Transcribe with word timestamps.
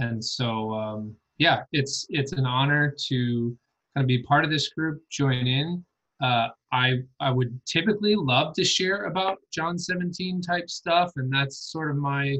And 0.00 0.24
so, 0.24 0.72
um, 0.72 1.14
yeah, 1.38 1.62
it's 1.72 2.06
it's 2.08 2.32
an 2.32 2.46
honor 2.46 2.94
to 3.08 3.56
kind 3.94 4.04
of 4.04 4.08
be 4.08 4.22
part 4.22 4.44
of 4.44 4.50
this 4.50 4.70
group, 4.70 5.02
join 5.10 5.46
in. 5.46 5.84
Uh, 6.22 6.48
I 6.72 7.02
I 7.20 7.30
would 7.30 7.60
typically 7.66 8.14
love 8.14 8.54
to 8.54 8.64
share 8.64 9.04
about 9.04 9.38
John 9.52 9.78
17 9.78 10.42
type 10.42 10.68
stuff, 10.68 11.12
and 11.16 11.32
that's 11.32 11.70
sort 11.70 11.90
of 11.90 11.96
my 11.96 12.36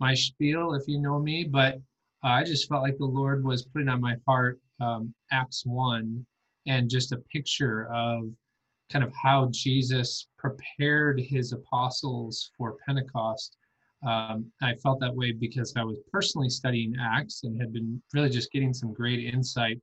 my 0.00 0.14
spiel, 0.14 0.74
if 0.74 0.86
you 0.88 1.00
know 1.00 1.20
me. 1.20 1.44
But 1.44 1.80
I 2.22 2.42
just 2.42 2.68
felt 2.68 2.82
like 2.82 2.98
the 2.98 3.04
Lord 3.04 3.44
was 3.44 3.64
putting 3.64 3.88
on 3.88 4.00
my 4.00 4.16
heart 4.26 4.60
um, 4.80 5.14
Acts 5.30 5.64
1 5.64 6.26
and 6.66 6.90
just 6.90 7.12
a 7.12 7.18
picture 7.32 7.86
of 7.92 8.30
kind 8.90 9.04
of 9.04 9.12
how 9.14 9.48
Jesus 9.52 10.28
prepared 10.38 11.20
his 11.20 11.52
apostles 11.52 12.50
for 12.56 12.76
Pentecost. 12.86 13.56
Um, 14.04 14.50
I 14.62 14.74
felt 14.76 15.00
that 15.00 15.14
way 15.14 15.32
because 15.32 15.72
I 15.76 15.84
was 15.84 15.98
personally 16.12 16.50
studying 16.50 16.94
Acts 17.00 17.44
and 17.44 17.58
had 17.58 17.72
been 17.72 18.02
really 18.12 18.30
just 18.30 18.52
getting 18.52 18.74
some 18.74 18.92
great 18.92 19.32
insight 19.32 19.80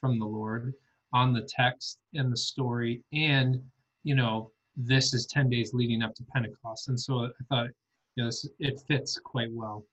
from 0.00 0.18
the 0.18 0.26
Lord 0.26 0.74
on 1.12 1.32
the 1.32 1.42
text 1.48 1.98
and 2.14 2.32
the 2.32 2.36
story. 2.36 3.02
And, 3.12 3.60
you 4.04 4.14
know, 4.14 4.50
this 4.76 5.12
is 5.12 5.26
10 5.26 5.50
days 5.50 5.74
leading 5.74 6.02
up 6.02 6.14
to 6.14 6.24
Pentecost. 6.32 6.88
And 6.88 6.98
so 6.98 7.26
I 7.26 7.28
thought, 7.48 7.68
you 8.14 8.24
know, 8.24 8.28
this, 8.28 8.48
it 8.58 8.80
fits 8.86 9.18
quite 9.18 9.52
well. 9.52 9.84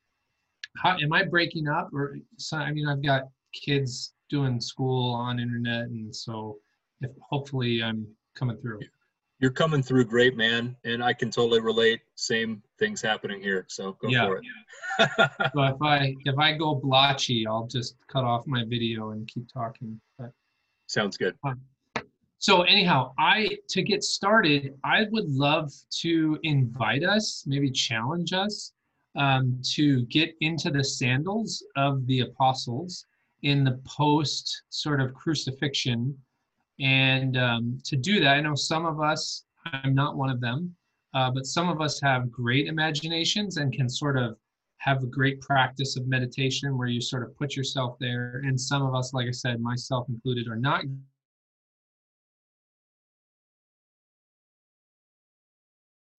How, 0.78 0.98
am 0.98 1.14
I 1.14 1.24
breaking 1.24 1.68
up? 1.68 1.90
Or, 1.94 2.18
so, 2.38 2.58
I 2.58 2.72
mean, 2.72 2.88
I've 2.88 3.04
got 3.04 3.24
kids 3.54 4.14
doing 4.30 4.60
school 4.60 5.14
on 5.14 5.40
internet. 5.40 5.88
And 5.88 6.16
so 6.16 6.58
if 7.02 7.12
hopefully 7.22 7.82
I'm 7.84 8.08
coming 8.36 8.58
through. 8.58 8.80
You're 9.40 9.52
coming 9.52 9.84
through 9.84 10.06
great, 10.06 10.38
man, 10.38 10.78
and 10.86 11.04
I 11.04 11.14
can 11.14 11.30
totally 11.30 11.60
relate. 11.60 12.02
Same 12.16 12.64
things 12.80 13.02
happening 13.02 13.42
here, 13.42 13.66
so 13.68 13.94
go 14.02 14.08
yeah. 14.08 14.28
for 14.28 14.38
it. 14.38 14.44
Yeah. 15.00 15.28
so 15.54 15.64
if 15.64 15.82
I 15.82 16.16
if 16.24 16.38
I 16.38 16.54
go 16.54 16.76
blotchy, 16.76 17.46
I'll 17.46 17.68
just 17.68 17.96
cut 18.08 18.24
off 18.24 18.48
my 18.48 18.64
video 18.64 19.10
and 19.10 19.28
keep 19.28 19.52
talking. 19.52 20.00
But, 20.18 20.32
Sounds 20.88 21.18
good. 21.18 21.36
so 22.38 22.62
anyhow, 22.62 23.14
I 23.20 23.58
to 23.70 23.82
get 23.82 24.04
started, 24.04 24.74
I 24.86 25.06
would 25.12 25.30
love 25.30 25.72
to 26.02 26.40
invite 26.44 27.04
us, 27.04 27.44
maybe 27.46 27.70
challenge 27.72 28.32
us, 28.32 28.72
um, 29.18 29.60
to 29.74 30.06
get 30.06 30.34
into 30.40 30.72
the 30.72 30.84
sandals 30.84 31.62
of 31.76 32.06
the 32.08 32.22
apostles 32.22 33.06
in 33.44 33.64
the 33.64 33.80
post 33.86 34.64
sort 34.70 35.02
of 35.02 35.14
crucifixion 35.14 36.18
and 36.80 37.38
um, 37.38 37.78
to 37.86 37.96
do 37.96 38.20
that, 38.20 38.36
I 38.36 38.42
know 38.42 38.56
some 38.56 38.86
of 38.86 39.00
us, 39.00 39.46
I'm 39.66 39.96
not 39.96 40.18
one 40.18 40.30
of 40.30 40.42
them, 40.42 40.76
uh, 41.14 41.32
but 41.32 41.46
some 41.46 41.70
of 41.70 41.82
us 41.82 42.02
have 42.02 42.32
great 42.32 42.68
imaginations 42.68 43.58
and 43.58 43.72
can 43.72 43.88
sort 43.88 44.18
of 44.18 44.38
have 44.78 45.02
a 45.02 45.08
great 45.08 45.42
practice 45.42 45.96
of 45.98 46.08
meditation 46.08 46.78
where 46.78 46.88
you 46.88 47.02
sort 47.02 47.24
of 47.24 47.36
put 47.38 47.56
yourself 47.56 47.98
there. 48.00 48.42
And 48.46 48.60
some 48.60 48.82
of 48.84 48.94
us, 48.94 49.14
like 49.14 49.28
I 49.28 49.32
said, 49.32 49.62
myself 49.62 50.08
included, 50.10 50.48
are 50.48 50.58
not 50.58 50.84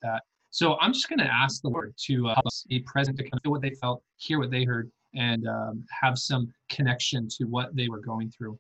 that. 0.03 0.23
So 0.51 0.79
I'm 0.81 0.93
just 0.93 1.09
going 1.09 1.19
to 1.19 1.33
ask 1.33 1.61
the 1.61 1.69
Lord 1.69 1.95
to 2.07 2.29
uh, 2.29 2.35
help 2.35 2.47
us 2.47 2.65
be 2.69 2.81
present 2.81 3.19
to 3.19 3.25
kind 3.25 3.35
of 3.35 3.43
feel 3.43 3.53
what 3.53 3.61
they 3.61 3.75
felt, 3.81 4.03
hear 4.17 4.39
what 4.39 4.51
they 4.51 4.65
heard, 4.65 4.91
and 5.15 5.47
um, 5.47 5.85
have 5.91 6.19
some 6.19 6.53
connection 6.71 7.29
to 7.37 7.45
what 7.45 7.77
they 7.77 7.89
were 7.89 8.01
going 8.01 8.31
through. 8.31 8.59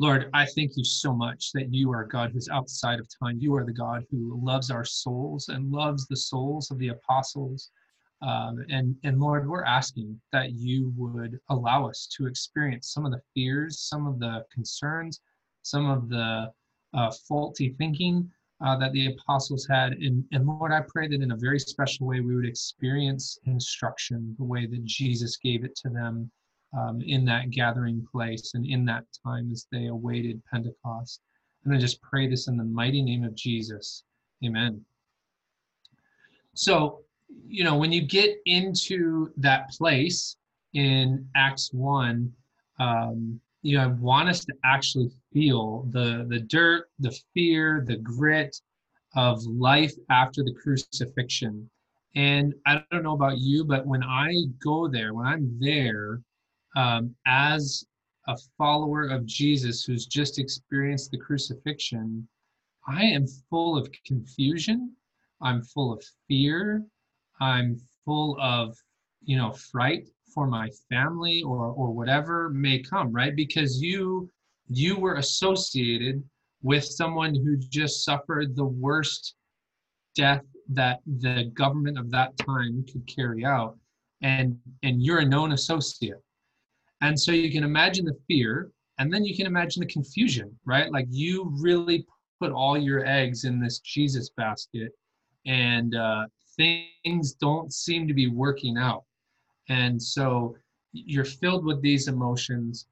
Lord, 0.00 0.30
I 0.32 0.46
thank 0.46 0.78
you 0.78 0.84
so 0.84 1.12
much 1.12 1.52
that 1.52 1.74
you 1.74 1.92
are 1.92 2.04
a 2.04 2.08
God 2.08 2.30
who's 2.32 2.48
outside 2.48 3.00
of 3.00 3.08
time. 3.22 3.36
You 3.38 3.54
are 3.56 3.66
the 3.66 3.72
God 3.74 4.06
who 4.10 4.40
loves 4.42 4.70
our 4.70 4.84
souls 4.84 5.50
and 5.50 5.70
loves 5.70 6.06
the 6.06 6.16
souls 6.16 6.70
of 6.70 6.78
the 6.78 6.88
apostles. 6.88 7.70
Um, 8.22 8.64
and, 8.70 8.96
and 9.04 9.20
Lord, 9.20 9.46
we're 9.46 9.62
asking 9.62 10.18
that 10.32 10.52
you 10.52 10.94
would 10.96 11.38
allow 11.50 11.86
us 11.86 12.08
to 12.16 12.26
experience 12.26 12.94
some 12.94 13.04
of 13.04 13.12
the 13.12 13.20
fears, 13.34 13.78
some 13.78 14.06
of 14.06 14.18
the 14.18 14.46
concerns, 14.50 15.20
some 15.64 15.90
of 15.90 16.08
the 16.08 16.50
uh, 16.94 17.12
faulty 17.28 17.74
thinking 17.76 18.26
uh, 18.64 18.78
that 18.78 18.92
the 18.92 19.08
apostles 19.08 19.66
had. 19.70 19.92
And, 19.92 20.24
and 20.32 20.46
Lord, 20.46 20.72
I 20.72 20.80
pray 20.80 21.08
that 21.08 21.20
in 21.20 21.32
a 21.32 21.36
very 21.36 21.58
special 21.58 22.06
way 22.06 22.20
we 22.20 22.34
would 22.34 22.46
experience 22.46 23.38
instruction 23.44 24.34
the 24.38 24.44
way 24.44 24.64
that 24.64 24.82
Jesus 24.82 25.36
gave 25.36 25.62
it 25.62 25.76
to 25.76 25.90
them 25.90 26.30
um, 26.78 27.00
in 27.02 27.24
that 27.24 27.50
gathering 27.50 28.06
place 28.10 28.52
and 28.54 28.66
in 28.66 28.84
that 28.86 29.04
time 29.24 29.50
as 29.50 29.66
they 29.72 29.86
awaited 29.86 30.42
Pentecost. 30.50 31.20
And 31.64 31.74
I 31.74 31.78
just 31.78 32.00
pray 32.00 32.28
this 32.28 32.48
in 32.48 32.56
the 32.56 32.64
mighty 32.64 33.02
name 33.02 33.24
of 33.24 33.34
Jesus. 33.34 34.04
Amen. 34.44 34.84
So, 36.54 37.00
you 37.46 37.64
know, 37.64 37.76
when 37.76 37.92
you 37.92 38.02
get 38.02 38.38
into 38.46 39.32
that 39.36 39.70
place 39.70 40.36
in 40.74 41.26
Acts 41.36 41.72
1, 41.72 42.32
um, 42.78 43.40
you 43.62 43.76
know, 43.76 43.84
I 43.84 43.86
want 43.88 44.28
us 44.28 44.44
to 44.46 44.54
actually 44.64 45.10
feel 45.32 45.86
the, 45.90 46.26
the 46.28 46.40
dirt, 46.40 46.88
the 46.98 47.16
fear, 47.34 47.84
the 47.86 47.96
grit 47.96 48.56
of 49.16 49.42
life 49.44 49.92
after 50.08 50.42
the 50.42 50.54
crucifixion. 50.54 51.68
And 52.16 52.54
I 52.66 52.82
don't 52.90 53.02
know 53.02 53.14
about 53.14 53.38
you, 53.38 53.64
but 53.64 53.86
when 53.86 54.02
I 54.02 54.34
go 54.64 54.88
there, 54.88 55.14
when 55.14 55.26
I'm 55.26 55.58
there, 55.60 56.20
um, 56.76 57.14
as 57.26 57.84
a 58.28 58.36
follower 58.56 59.08
of 59.08 59.26
Jesus 59.26 59.84
who's 59.84 60.06
just 60.06 60.38
experienced 60.38 61.10
the 61.10 61.18
crucifixion, 61.18 62.26
I 62.86 63.04
am 63.04 63.26
full 63.48 63.76
of 63.76 63.88
confusion. 64.06 64.94
I'm 65.42 65.62
full 65.62 65.92
of 65.92 66.04
fear. 66.28 66.84
I'm 67.40 67.80
full 68.04 68.36
of, 68.40 68.76
you 69.22 69.36
know, 69.36 69.52
fright 69.52 70.08
for 70.34 70.46
my 70.46 70.70
family 70.88 71.42
or 71.42 71.66
or 71.66 71.90
whatever 71.90 72.50
may 72.50 72.78
come, 72.78 73.12
right? 73.12 73.34
Because 73.34 73.82
you 73.82 74.30
you 74.68 74.96
were 74.96 75.16
associated 75.16 76.22
with 76.62 76.84
someone 76.84 77.34
who 77.34 77.56
just 77.56 78.04
suffered 78.04 78.54
the 78.54 78.64
worst 78.64 79.34
death 80.14 80.44
that 80.68 81.00
the 81.06 81.50
government 81.54 81.98
of 81.98 82.10
that 82.10 82.36
time 82.38 82.84
could 82.90 83.06
carry 83.06 83.44
out 83.44 83.76
and 84.22 84.58
and 84.82 85.02
you're 85.02 85.20
a 85.20 85.24
known 85.24 85.52
associate 85.52 86.22
and 87.00 87.18
so 87.18 87.32
you 87.32 87.50
can 87.50 87.64
imagine 87.64 88.04
the 88.04 88.18
fear, 88.28 88.70
and 88.98 89.12
then 89.12 89.24
you 89.24 89.34
can 89.34 89.46
imagine 89.46 89.80
the 89.80 89.86
confusion, 89.86 90.54
right? 90.64 90.92
Like 90.92 91.06
you 91.10 91.50
really 91.58 92.06
put 92.40 92.52
all 92.52 92.76
your 92.76 93.04
eggs 93.06 93.44
in 93.44 93.60
this 93.60 93.78
Jesus 93.78 94.30
basket, 94.36 94.92
and 95.46 95.94
uh, 95.94 96.26
things 96.56 97.32
don't 97.32 97.72
seem 97.72 98.06
to 98.06 98.14
be 98.14 98.28
working 98.28 98.76
out. 98.76 99.04
And 99.68 100.00
so 100.02 100.56
you're 100.92 101.24
filled 101.24 101.64
with 101.64 101.80
these 101.80 102.08
emotions. 102.08 102.86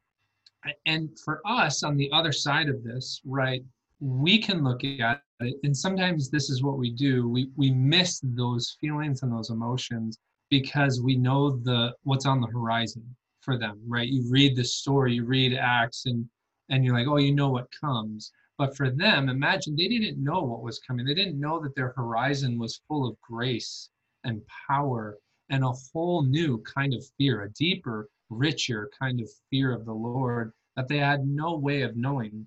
And 0.87 1.11
for 1.25 1.41
us 1.47 1.83
on 1.83 1.97
the 1.97 2.11
other 2.13 2.33
side 2.33 2.69
of 2.69 2.83
this, 2.85 3.21
right, 3.25 3.63
we 4.01 4.41
can 4.41 4.65
look 4.65 4.85
at 4.85 5.23
it, 5.41 5.57
and 5.63 5.77
sometimes 5.77 6.31
this 6.31 6.51
is 6.51 6.63
what 6.63 6.79
we 6.79 6.91
do. 6.91 7.29
We 7.29 7.51
we 7.57 7.71
miss 7.71 8.21
those 8.23 8.77
feelings 8.81 9.23
and 9.23 9.33
those 9.33 9.51
emotions 9.51 10.19
because 10.51 11.01
we 11.03 11.17
know 11.17 11.51
the 11.51 11.95
what's 12.03 12.27
on 12.27 12.41
the 12.41 12.47
horizon 12.47 13.05
for 13.49 13.57
them, 13.57 13.81
right? 13.87 14.07
You 14.07 14.31
read 14.31 14.57
the 14.57 14.65
story, 14.65 15.15
you 15.15 15.25
read 15.25 15.55
Acts, 15.55 16.05
and 16.05 16.29
and 16.69 16.85
you're 16.85 16.93
like, 16.93 17.07
oh, 17.07 17.17
you 17.17 17.35
know 17.35 17.49
what 17.49 17.67
comes. 17.81 18.31
But 18.59 18.77
for 18.77 18.91
them, 18.91 19.31
imagine 19.31 19.75
they 19.75 19.89
didn't 19.89 20.23
know 20.23 20.43
what 20.43 20.61
was 20.61 20.81
coming. 20.81 21.07
They 21.07 21.15
didn't 21.15 21.41
know 21.41 21.59
that 21.61 21.75
their 21.75 21.95
horizon 21.97 22.59
was 22.59 22.83
full 22.87 23.09
of 23.09 23.19
grace 23.23 23.89
and 24.25 24.43
power 24.69 25.17
and 25.49 25.65
a 25.65 25.73
whole 25.95 26.25
new 26.25 26.63
kind 26.65 26.93
of 26.93 27.03
fear, 27.17 27.45
a 27.45 27.51
deeper, 27.53 28.11
richer 28.29 28.91
kind 29.01 29.19
of 29.19 29.31
fear 29.49 29.73
of 29.73 29.87
the 29.87 29.95
Lord 29.95 30.53
that 30.77 30.89
they 30.89 30.99
had 30.99 31.27
no 31.27 31.57
way 31.57 31.81
of 31.81 31.97
knowing. 31.97 32.47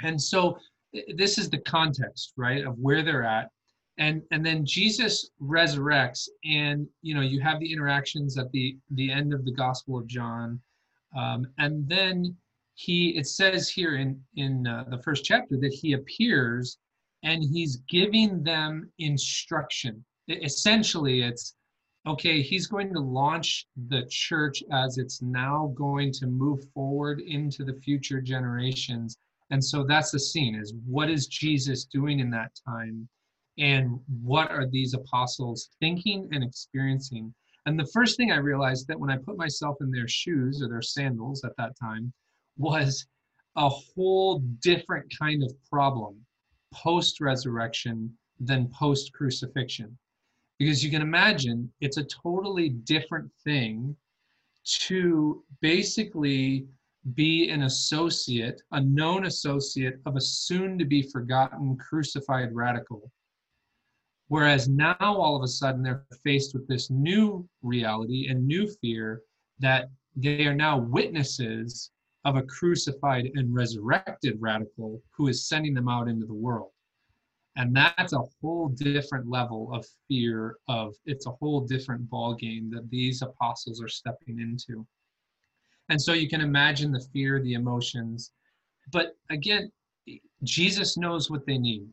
And 0.00 0.18
so 0.18 0.56
this 1.16 1.36
is 1.36 1.50
the 1.50 1.58
context, 1.58 2.32
right, 2.38 2.64
of 2.64 2.78
where 2.78 3.02
they're 3.02 3.24
at 3.24 3.50
and 3.98 4.22
and 4.32 4.44
then 4.44 4.66
jesus 4.66 5.30
resurrects 5.40 6.28
and 6.44 6.86
you 7.02 7.14
know 7.14 7.20
you 7.20 7.40
have 7.40 7.60
the 7.60 7.72
interactions 7.72 8.36
at 8.36 8.50
the 8.50 8.76
the 8.92 9.10
end 9.10 9.32
of 9.32 9.44
the 9.44 9.52
gospel 9.52 9.96
of 9.98 10.06
john. 10.06 10.60
Um, 11.16 11.46
and 11.58 11.88
then 11.88 12.36
he 12.74 13.10
it 13.10 13.28
says 13.28 13.68
here 13.68 13.96
in 13.96 14.20
in 14.36 14.66
uh, 14.66 14.84
the 14.88 14.98
first 14.98 15.24
chapter 15.24 15.56
that 15.58 15.72
he 15.72 15.92
appears 15.92 16.78
and 17.22 17.42
he's 17.42 17.76
giving 17.88 18.42
them 18.42 18.90
instruction. 18.98 20.04
Essentially 20.28 21.22
it's 21.22 21.54
okay 22.06 22.42
he's 22.42 22.66
going 22.66 22.92
to 22.92 23.00
launch 23.00 23.66
the 23.88 24.04
church 24.10 24.62
as 24.72 24.98
it's 24.98 25.22
now 25.22 25.72
going 25.76 26.12
to 26.12 26.26
move 26.26 26.64
forward 26.74 27.20
into 27.20 27.64
the 27.64 27.74
future 27.74 28.20
generations. 28.20 29.16
And 29.50 29.62
so 29.64 29.84
that's 29.84 30.10
the 30.10 30.18
scene 30.18 30.56
is 30.56 30.74
what 30.84 31.10
is 31.10 31.28
jesus 31.28 31.84
doing 31.84 32.18
in 32.18 32.30
that 32.30 32.50
time 32.66 33.08
and 33.58 33.98
what 34.22 34.50
are 34.50 34.66
these 34.66 34.94
apostles 34.94 35.70
thinking 35.80 36.28
and 36.32 36.42
experiencing 36.42 37.32
and 37.66 37.78
the 37.78 37.90
first 37.92 38.16
thing 38.16 38.32
i 38.32 38.36
realized 38.36 38.86
that 38.88 38.98
when 38.98 39.10
i 39.10 39.16
put 39.16 39.36
myself 39.36 39.76
in 39.80 39.90
their 39.90 40.08
shoes 40.08 40.62
or 40.62 40.68
their 40.68 40.82
sandals 40.82 41.44
at 41.44 41.56
that 41.56 41.72
time 41.80 42.12
was 42.56 43.06
a 43.56 43.68
whole 43.68 44.40
different 44.60 45.06
kind 45.16 45.42
of 45.42 45.52
problem 45.70 46.16
post 46.72 47.20
resurrection 47.20 48.12
than 48.40 48.68
post 48.68 49.12
crucifixion 49.12 49.96
because 50.58 50.84
you 50.84 50.90
can 50.90 51.02
imagine 51.02 51.72
it's 51.80 51.96
a 51.96 52.04
totally 52.04 52.68
different 52.68 53.30
thing 53.44 53.96
to 54.64 55.44
basically 55.60 56.66
be 57.14 57.50
an 57.50 57.64
associate, 57.64 58.62
a 58.72 58.80
known 58.80 59.26
associate 59.26 60.00
of 60.06 60.16
a 60.16 60.20
soon 60.20 60.78
to 60.78 60.84
be 60.84 61.02
forgotten 61.02 61.76
crucified 61.76 62.54
radical. 62.54 63.10
Whereas 64.28 64.68
now 64.68 64.96
all 65.00 65.36
of 65.36 65.42
a 65.42 65.48
sudden 65.48 65.82
they're 65.82 66.06
faced 66.22 66.54
with 66.54 66.66
this 66.66 66.90
new 66.90 67.46
reality 67.62 68.28
and 68.28 68.46
new 68.46 68.66
fear 68.80 69.22
that 69.58 69.90
they 70.16 70.46
are 70.46 70.54
now 70.54 70.78
witnesses 70.78 71.90
of 72.24 72.36
a 72.36 72.42
crucified 72.42 73.30
and 73.34 73.54
resurrected 73.54 74.36
radical 74.40 75.02
who 75.10 75.28
is 75.28 75.46
sending 75.46 75.74
them 75.74 75.88
out 75.88 76.08
into 76.08 76.26
the 76.26 76.34
world. 76.34 76.70
And 77.56 77.76
that's 77.76 78.12
a 78.12 78.22
whole 78.40 78.68
different 78.68 79.28
level 79.28 79.72
of 79.72 79.86
fear 80.08 80.56
of 80.68 80.94
it's 81.04 81.26
a 81.26 81.32
whole 81.32 81.60
different 81.60 82.08
ball 82.10 82.34
game 82.34 82.70
that 82.70 82.90
these 82.90 83.22
apostles 83.22 83.80
are 83.80 83.88
stepping 83.88 84.40
into. 84.40 84.86
And 85.88 86.00
so 86.00 86.14
you 86.14 86.28
can 86.28 86.40
imagine 86.40 86.90
the 86.90 87.06
fear, 87.12 87.40
the 87.40 87.54
emotions. 87.54 88.32
But 88.90 89.16
again, 89.30 89.70
Jesus 90.42 90.96
knows 90.96 91.30
what 91.30 91.46
they 91.46 91.58
need. 91.58 91.86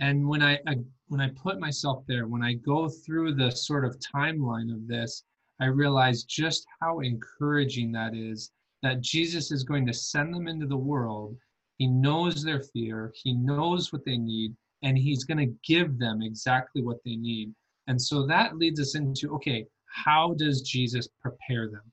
And 0.00 0.26
when 0.26 0.42
I, 0.42 0.58
I 0.66 0.76
when 1.12 1.20
I 1.20 1.28
put 1.28 1.60
myself 1.60 2.04
there, 2.08 2.26
when 2.26 2.42
I 2.42 2.54
go 2.54 2.88
through 2.88 3.34
the 3.34 3.50
sort 3.50 3.84
of 3.84 3.98
timeline 3.98 4.72
of 4.72 4.88
this, 4.88 5.24
I 5.60 5.66
realize 5.66 6.24
just 6.24 6.64
how 6.80 7.00
encouraging 7.00 7.92
that 7.92 8.14
is 8.14 8.50
that 8.82 9.02
Jesus 9.02 9.52
is 9.52 9.62
going 9.62 9.84
to 9.88 9.92
send 9.92 10.32
them 10.32 10.48
into 10.48 10.66
the 10.66 10.74
world. 10.74 11.36
He 11.76 11.86
knows 11.86 12.42
their 12.42 12.62
fear, 12.62 13.12
he 13.14 13.34
knows 13.34 13.92
what 13.92 14.06
they 14.06 14.16
need, 14.16 14.56
and 14.82 14.96
he's 14.96 15.24
going 15.24 15.36
to 15.36 15.54
give 15.68 15.98
them 15.98 16.22
exactly 16.22 16.80
what 16.80 17.04
they 17.04 17.16
need. 17.16 17.52
And 17.88 18.00
so 18.00 18.26
that 18.28 18.56
leads 18.56 18.80
us 18.80 18.94
into 18.94 19.34
okay, 19.34 19.66
how 19.94 20.32
does 20.38 20.62
Jesus 20.62 21.10
prepare 21.20 21.68
them? 21.68 21.92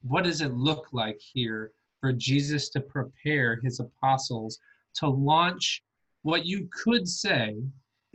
What 0.00 0.24
does 0.24 0.40
it 0.40 0.54
look 0.54 0.86
like 0.94 1.20
here 1.20 1.72
for 2.00 2.10
Jesus 2.10 2.70
to 2.70 2.80
prepare 2.80 3.60
his 3.62 3.80
apostles 3.80 4.58
to 4.94 5.08
launch 5.08 5.82
what 6.22 6.46
you 6.46 6.70
could 6.72 7.06
say 7.06 7.56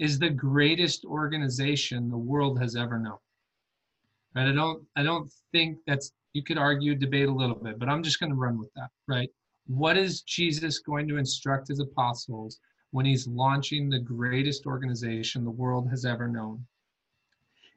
is 0.02 0.18
the 0.18 0.30
greatest 0.30 1.06
organization 1.06 2.10
the 2.10 2.18
world 2.18 2.60
has 2.60 2.76
ever 2.76 2.98
known? 2.98 3.20
Right? 4.36 4.48
I 4.48 4.52
don't 4.52 4.84
I 4.98 5.04
don't 5.04 5.32
think 5.52 5.78
that's 5.86 6.12
you 6.34 6.44
could 6.44 6.58
argue, 6.58 6.96
debate 6.96 7.28
a 7.28 7.34
little 7.34 7.56
bit, 7.56 7.78
but 7.78 7.88
I'm 7.88 8.02
just 8.02 8.20
going 8.20 8.32
to 8.32 8.36
run 8.36 8.58
with 8.58 8.74
that, 8.76 8.90
right? 9.08 9.30
What 9.68 9.98
is 9.98 10.22
Jesus 10.22 10.80
going 10.80 11.08
to 11.10 11.18
instruct 11.18 11.68
his 11.68 11.80
apostles 11.80 12.60
when 12.92 13.06
he's 13.06 13.28
launching 13.28 13.90
the 13.90 14.00
greatest 14.00 14.66
organization 14.66 15.44
the 15.44 15.52
world 15.52 15.90
has 15.90 16.04
ever 16.04 16.28
known? 16.28 16.66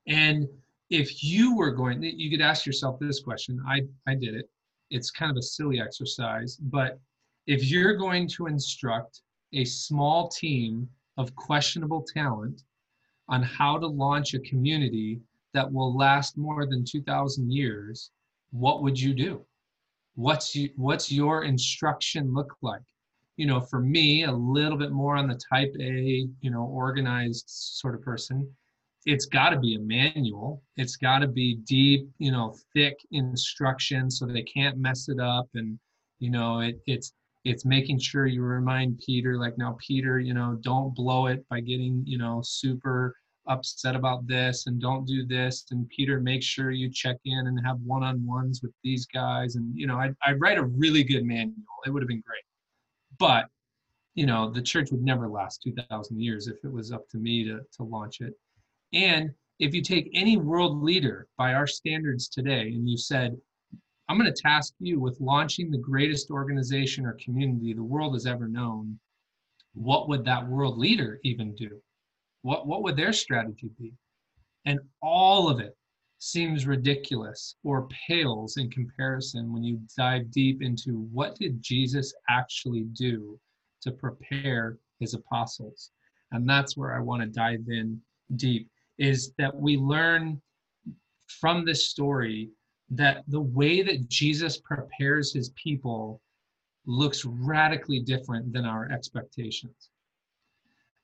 And 0.07 0.49
if 0.89 1.23
you 1.23 1.57
were 1.57 1.73
going, 1.73 2.03
you 2.03 2.31
could 2.31 2.41
ask 2.41 2.65
yourself 2.65 2.99
this 3.01 3.21
question. 3.21 3.61
I, 3.69 3.83
I 4.07 4.15
did 4.15 4.35
it. 4.35 4.49
It's 4.91 5.11
kind 5.11 5.31
of 5.31 5.37
a 5.37 5.43
silly 5.43 5.81
exercise, 5.81 6.57
but 6.57 7.01
if 7.47 7.65
you're 7.65 7.97
going 7.97 8.29
to 8.29 8.47
instruct 8.47 9.23
a 9.53 9.65
small 9.65 10.29
team 10.29 10.89
of 11.17 11.35
questionable 11.37 12.05
talent 12.15 12.63
on 13.29 13.43
how 13.43 13.79
to 13.79 13.87
launch 13.87 14.35
a 14.35 14.41
community 14.41 15.21
that 15.53 15.71
will 15.71 15.97
last 15.97 16.37
more 16.37 16.67
than 16.67 16.85
2,000 16.85 17.51
years, 17.51 18.11
what 18.51 18.83
would 18.83 19.01
you 19.01 19.15
do? 19.15 19.45
What's 20.17 20.55
you, 20.55 20.71
what's 20.77 21.11
your 21.11 21.45
instruction 21.45 22.35
look 22.35 22.55
like? 22.63 22.83
You 23.37 23.47
know, 23.47 23.61
for 23.61 23.81
me, 23.81 24.25
a 24.25 24.33
little 24.33 24.79
bit 24.79 24.93
more 24.93 25.17
on 25.17 25.27
the 25.27 25.41
type 25.53 25.75
A, 25.81 26.29
you 26.41 26.51
know, 26.51 26.65
organized 26.65 27.45
sort 27.49 27.95
of 27.95 28.03
person. 28.03 28.49
It's 29.07 29.27
got 29.27 29.51
to 29.51 29.59
be 29.59 29.75
a 29.75 29.81
manual. 29.81 30.63
It's 30.77 30.97
got 30.97 31.19
to 31.19 31.27
be 31.27 31.57
deep, 31.65 32.09
you 32.19 32.33
know, 32.33 32.55
thick 32.73 32.97
instruction 33.11 34.11
so 34.11 34.25
they 34.25 34.43
can't 34.43 34.79
mess 34.79 35.09
it 35.09 35.19
up. 35.21 35.49
And 35.55 35.79
you 36.21 36.31
know, 36.31 36.61
it, 36.61 36.81
it's 36.87 37.13
it's 37.45 37.65
making 37.65 37.99
sure 37.99 38.27
you 38.27 38.43
remind 38.43 39.01
Peter, 39.05 39.37
like, 39.39 39.59
now, 39.59 39.77
Peter, 39.87 40.19
you 40.19 40.35
know, 40.35 40.59
don't 40.63 40.95
blow 40.95 41.27
it 41.27 41.47
by 41.49 41.61
getting, 41.61 42.03
you 42.07 42.19
know, 42.19 42.41
super 42.43 43.15
upset 43.47 43.95
about 43.95 44.27
this 44.27 44.67
and 44.67 44.81
don't 44.81 45.07
do 45.07 45.27
this. 45.27 45.67
And 45.71 45.89
peter 45.89 46.21
make 46.21 46.43
sure 46.43 46.71
you 46.71 46.91
check 46.91 47.17
in 47.25 47.47
and 47.47 47.59
have 47.65 47.79
one-on-ones 47.81 48.61
with 48.63 48.73
these 48.83 49.07
guys. 49.07 49.57
And 49.57 49.73
you 49.75 49.87
know 49.87 49.99
i'd, 49.99 50.15
I'd 50.25 50.41
write 50.41 50.59
a 50.59 50.65
really 50.65 51.05
good 51.05 51.25
manual. 51.25 51.55
It 51.87 51.91
would 51.91 52.03
have 52.03 52.09
been 52.09 52.23
great. 52.27 52.45
But 53.19 53.47
you 54.15 54.27
know 54.27 54.51
the 54.51 54.63
church 54.63 54.91
would 54.91 55.03
never 55.03 55.29
last 55.29 55.63
2000 55.63 56.21
years 56.21 56.47
if 56.47 56.57
it 56.65 56.73
was 56.73 56.93
up 56.93 57.09
to 57.11 57.19
me 57.19 57.45
to, 57.45 57.61
to 57.77 57.83
launch 57.83 58.21
it. 58.21 58.35
And 58.93 59.31
if 59.59 59.75
you 59.75 59.83
take 59.83 60.11
any 60.15 60.37
world 60.37 60.83
leader 60.83 61.29
by 61.39 61.55
our 61.55 61.67
standards 61.67 62.29
today 62.29 62.69
and 62.69 62.89
you 62.89 62.97
said 62.97 63.37
i'm 64.09 64.19
going 64.19 64.33
to 64.33 64.43
task 64.43 64.75
you 64.79 65.01
with 65.01 65.21
launching 65.21 65.71
the 65.71 65.79
greatest 65.79 66.31
organization 66.31 67.07
or 67.07 67.17
community 67.25 67.73
the 67.73 67.83
world 67.83 68.15
has 68.15 68.27
ever 68.27 68.49
known 68.49 68.99
what 69.75 70.09
would 70.09 70.25
that 70.25 70.47
world 70.47 70.79
leader 70.79 71.19
even 71.25 71.55
do 71.55 71.81
what, 72.45 72.67
what 72.67 72.83
would 72.83 72.97
their 72.97 73.15
strategy 73.15 73.71
be? 73.81 73.95
And 74.67 74.79
all 75.01 75.49
of 75.49 75.61
it 75.61 75.75
seems 76.19 76.67
ridiculous 76.67 77.57
or 77.65 77.89
pales 78.07 78.59
in 78.59 78.71
comparison 78.71 79.51
when 79.51 79.65
you 79.65 79.81
dive 79.97 80.31
deep 80.31 80.61
into 80.61 81.09
what 81.11 81.37
did 81.37 81.63
Jesus 81.63 82.13
actually 82.29 82.83
do 82.93 83.41
to 83.81 83.93
prepare 83.93 84.77
his 85.01 85.15
apostles. 85.15 85.91
And 86.33 86.47
that's 86.47 86.77
where 86.77 86.95
I 86.95 87.01
want 87.01 87.23
to 87.23 87.29
dive 87.29 87.65
in 87.69 87.99
deep 88.37 88.69
is 88.99 89.33
that 89.39 89.55
we 89.57 89.79
learn 89.79 90.41
from 91.27 91.65
this 91.65 91.89
story 91.89 92.51
that 92.97 93.25
the 93.29 93.41
way 93.41 93.83
that 93.83 94.09
Jesus 94.09 94.59
prepares 94.59 95.33
his 95.33 95.51
people 95.51 96.21
looks 96.87 97.25
radically 97.25 98.01
different 98.01 98.53
than 98.53 98.65
our 98.65 98.91
expectations. 98.91 99.91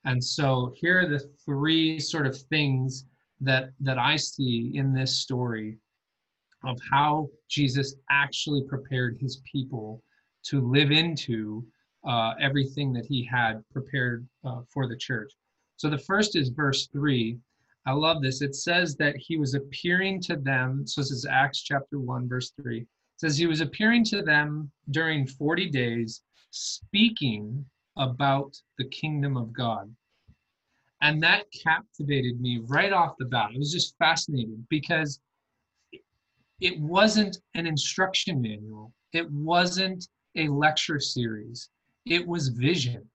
And 0.05 0.23
so 0.23 0.73
here 0.77 1.01
are 1.01 1.09
the 1.09 1.31
three 1.45 1.99
sort 1.99 2.27
of 2.27 2.37
things 2.37 3.05
that 3.41 3.71
that 3.81 3.99
I 3.99 4.17
see 4.17 4.73
in 4.75 4.93
this 4.93 5.19
story 5.19 5.79
of 6.65 6.79
how 6.91 7.29
Jesus 7.49 7.95
actually 8.11 8.63
prepared 8.65 9.17
his 9.19 9.41
people 9.51 10.03
to 10.45 10.61
live 10.61 10.91
into 10.91 11.65
uh, 12.07 12.33
everything 12.41 12.93
that 12.93 13.07
he 13.07 13.25
had 13.25 13.63
prepared 13.73 14.27
uh, 14.45 14.61
for 14.73 14.87
the 14.87 14.97
church. 14.97 15.33
So 15.77 15.89
the 15.89 15.99
first 15.99 16.37
is 16.37 16.51
verse 16.51 16.87
three. 16.89 17.39
I 17.87 17.93
love 17.93 18.23
this. 18.23 18.43
It 18.43 18.55
says 18.55 18.97
that 18.97 19.17
he 19.17 19.37
was 19.39 19.55
appearing 19.55 20.21
to 20.23 20.37
them. 20.37 20.87
So 20.87 21.01
this 21.01 21.11
is 21.11 21.27
Acts 21.27 21.63
chapter 21.63 21.99
1, 21.99 22.29
verse 22.29 22.53
3. 22.61 22.81
It 22.81 22.87
says 23.17 23.39
he 23.39 23.47
was 23.47 23.61
appearing 23.61 24.05
to 24.07 24.23
them 24.23 24.71
during 24.91 25.27
40 25.27 25.71
days, 25.71 26.23
speaking 26.51 27.65
about 27.97 28.57
the 28.79 28.89
kingdom 28.89 29.37
of 29.37 29.53
God. 29.53 29.95
And 31.03 31.23
that 31.23 31.47
captivated 31.53 32.41
me 32.41 32.61
right 32.67 32.93
off 32.93 33.17
the 33.19 33.25
bat. 33.25 33.51
It 33.55 33.59
was 33.59 33.73
just 33.73 33.97
fascinating 33.99 34.67
because 34.69 35.21
it 36.61 36.79
wasn't 36.79 37.39
an 37.55 37.67
instruction 37.67 38.43
manual, 38.43 38.93
it 39.13 39.31
wasn't 39.31 40.09
a 40.37 40.49
lecture 40.49 41.01
series, 41.01 41.71
it 42.05 42.27
was 42.27 42.49
vision. 42.49 43.09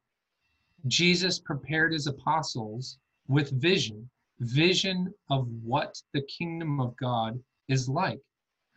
Jesus 0.87 1.39
prepared 1.39 1.93
his 1.93 2.07
apostles 2.07 2.97
with 3.27 3.61
vision, 3.61 4.09
vision 4.39 5.13
of 5.29 5.47
what 5.63 6.01
the 6.13 6.21
kingdom 6.23 6.79
of 6.79 6.95
God 6.97 7.39
is 7.67 7.89
like 7.89 8.19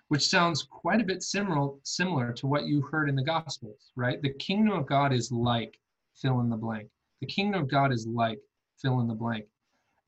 which 0.08 0.26
sounds 0.26 0.62
quite 0.62 1.00
a 1.00 1.04
bit 1.04 1.22
similar 1.22 1.70
similar 1.82 2.32
to 2.32 2.46
what 2.46 2.66
you 2.66 2.80
heard 2.82 3.08
in 3.08 3.14
the 3.14 3.22
gospels 3.22 3.92
right? 3.96 4.20
The 4.22 4.34
kingdom 4.34 4.74
of 4.74 4.86
god 4.86 5.12
is 5.12 5.30
like 5.30 5.78
fill 6.14 6.40
in 6.40 6.48
the 6.48 6.56
blank. 6.56 6.88
The 7.20 7.26
kingdom 7.26 7.62
of 7.62 7.68
god 7.68 7.92
is 7.92 8.06
like 8.06 8.40
fill 8.80 9.00
in 9.00 9.06
the 9.06 9.14
blank. 9.14 9.46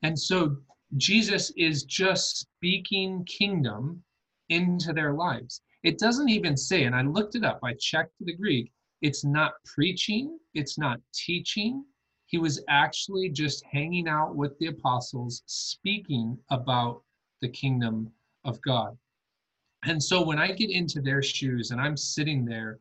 And 0.02 0.18
so 0.18 0.56
jesus 0.96 1.52
is 1.56 1.84
just 1.84 2.38
speaking 2.38 3.24
kingdom 3.24 4.02
into 4.48 4.92
their 4.92 5.12
lives. 5.12 5.62
It 5.82 5.98
doesn't 5.98 6.28
even 6.28 6.56
say 6.56 6.84
and 6.84 6.94
i 6.94 7.02
looked 7.02 7.36
it 7.36 7.44
up 7.44 7.60
i 7.62 7.74
checked 7.74 8.14
the 8.20 8.34
greek 8.34 8.72
it's 9.00 9.24
not 9.24 9.52
preaching 9.64 10.38
it's 10.52 10.76
not 10.78 11.00
teaching 11.14 11.84
he 12.30 12.38
was 12.38 12.62
actually 12.68 13.28
just 13.28 13.64
hanging 13.64 14.08
out 14.08 14.34
with 14.34 14.58
the 14.58 14.66
apostles 14.66 15.42
speaking 15.46 16.38
about 16.50 17.02
the 17.42 17.48
kingdom 17.48 18.10
of 18.44 18.60
god 18.62 18.96
and 19.84 20.02
so 20.02 20.22
when 20.22 20.38
I 20.38 20.52
get 20.52 20.70
into 20.70 21.00
their 21.00 21.22
shoes 21.22 21.70
and 21.70 21.80
I'm 21.80 21.96
sitting 21.96 22.44
there, 22.44 22.80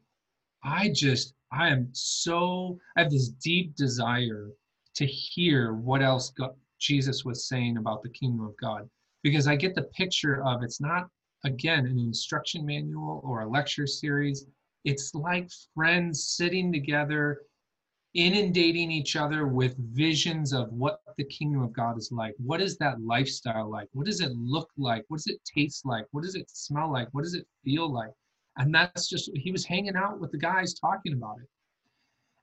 I 0.64 0.90
just, 0.90 1.34
I 1.52 1.70
am 1.70 1.90
so, 1.94 2.78
I 2.98 3.04
have 3.04 3.12
this 3.12 3.30
deep 3.30 3.76
desire 3.76 4.50
to 4.96 5.06
hear 5.06 5.74
what 5.74 6.02
else 6.02 6.32
God, 6.32 6.56
Jesus 6.78 7.24
was 7.24 7.48
saying 7.48 7.78
about 7.78 8.04
the 8.04 8.10
kingdom 8.10 8.46
of 8.46 8.56
God. 8.58 8.90
Because 9.24 9.48
I 9.48 9.56
get 9.56 9.76
the 9.76 9.84
picture 9.84 10.44
of 10.44 10.62
it's 10.62 10.82
not, 10.82 11.10
again, 11.46 11.86
an 11.86 12.00
instruction 12.00 12.66
manual 12.66 13.22
or 13.24 13.42
a 13.42 13.50
lecture 13.50 13.88
series. 13.88 14.46
It's 14.84 15.14
like 15.16 15.50
friends 15.74 16.24
sitting 16.24 16.72
together, 16.72 17.42
inundating 18.16 18.92
each 18.92 19.16
other 19.16 19.48
with 19.48 19.78
visions 19.94 20.52
of 20.54 20.72
what 20.74 21.02
the 21.18 21.24
kingdom 21.26 21.62
of 21.62 21.74
God 21.74 21.98
is 21.98 22.12
like. 22.12 22.34
What 22.38 22.62
is 22.62 22.78
that 22.78 23.02
lifestyle 23.02 23.70
like? 23.70 23.88
What 23.94 24.08
does 24.08 24.22
it 24.22 24.32
look 24.36 24.70
like? 24.78 25.06
What 25.08 25.18
does 25.18 25.28
it 25.28 25.42
taste 25.46 25.86
like? 25.86 26.06
What 26.12 26.24
does 26.24 26.36
it 26.36 26.50
smell 26.50 26.92
like? 26.92 27.08
What 27.12 27.24
does 27.24 27.36
it 27.36 27.46
feel 27.64 27.92
like? 27.92 28.12
And 28.58 28.74
that's 28.74 29.08
just, 29.08 29.30
he 29.36 29.52
was 29.52 29.66
hanging 29.66 29.96
out 29.96 30.20
with 30.20 30.32
the 30.32 30.38
guys 30.38 30.74
talking 30.74 31.14
about 31.14 31.38
it. 31.42 31.48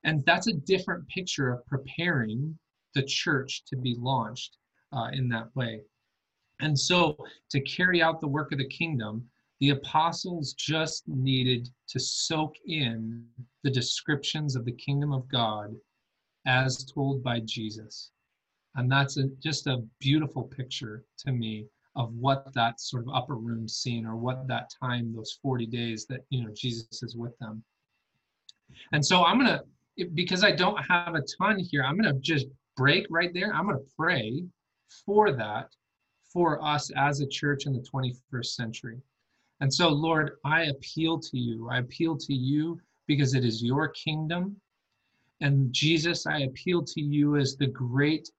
And 0.04 0.24
that's 0.24 0.46
a 0.46 0.52
different 0.52 1.06
picture 1.08 1.50
of 1.50 1.66
preparing 1.66 2.56
the 2.94 3.02
church 3.02 3.64
to 3.66 3.76
be 3.76 3.96
launched 3.98 4.56
uh, 4.92 5.08
in 5.12 5.28
that 5.30 5.54
way. 5.56 5.82
And 6.60 6.78
so, 6.78 7.18
to 7.50 7.60
carry 7.60 8.02
out 8.02 8.20
the 8.20 8.28
work 8.28 8.50
of 8.52 8.58
the 8.58 8.68
kingdom, 8.68 9.28
the 9.60 9.70
apostles 9.70 10.52
just 10.52 11.08
needed 11.08 11.68
to 11.88 11.98
soak 11.98 12.56
in 12.66 13.24
the 13.62 13.70
descriptions 13.70 14.54
of 14.54 14.64
the 14.64 14.72
kingdom 14.72 15.12
of 15.12 15.28
God 15.28 15.74
as 16.46 16.84
told 16.84 17.22
by 17.22 17.40
Jesus. 17.40 18.10
And 18.74 18.90
that's 18.90 19.16
a, 19.16 19.28
just 19.42 19.66
a 19.66 19.82
beautiful 19.98 20.44
picture 20.44 21.04
to 21.20 21.32
me 21.32 21.66
of 21.96 22.12
what 22.12 22.52
that 22.52 22.78
sort 22.80 23.02
of 23.02 23.14
upper 23.14 23.36
room 23.36 23.66
scene 23.66 24.04
or 24.04 24.16
what 24.16 24.46
that 24.46 24.70
time, 24.78 25.14
those 25.14 25.38
40 25.42 25.66
days 25.66 26.06
that, 26.06 26.20
you 26.28 26.44
know, 26.44 26.50
Jesus 26.54 27.02
is 27.02 27.16
with 27.16 27.36
them. 27.38 27.64
And 28.92 29.04
so 29.04 29.24
I'm 29.24 29.38
going 29.38 29.58
to, 29.58 30.06
because 30.12 30.44
I 30.44 30.52
don't 30.52 30.76
have 30.84 31.14
a 31.14 31.22
ton 31.38 31.58
here, 31.58 31.82
I'm 31.82 31.98
going 31.98 32.12
to 32.12 32.20
just 32.20 32.46
break 32.76 33.06
right 33.08 33.32
there. 33.32 33.54
I'm 33.54 33.64
going 33.64 33.78
to 33.78 33.94
pray 33.96 34.44
for 35.06 35.32
that 35.32 35.68
for 36.30 36.62
us 36.62 36.90
as 36.96 37.20
a 37.20 37.26
church 37.26 37.64
in 37.64 37.72
the 37.72 37.80
21st 37.80 38.46
century. 38.46 38.98
And 39.60 39.72
so, 39.72 39.88
Lord, 39.88 40.36
I 40.44 40.64
appeal 40.64 41.18
to 41.18 41.38
you. 41.38 41.68
I 41.70 41.78
appeal 41.78 42.16
to 42.16 42.34
you 42.34 42.80
because 43.06 43.34
it 43.34 43.44
is 43.44 43.62
your 43.62 43.88
kingdom. 43.88 44.60
And 45.40 45.72
Jesus, 45.72 46.26
I 46.26 46.40
appeal 46.40 46.82
to 46.82 47.00
you 47.00 47.36
as 47.36 47.56
the 47.56 47.66
great 47.66 48.30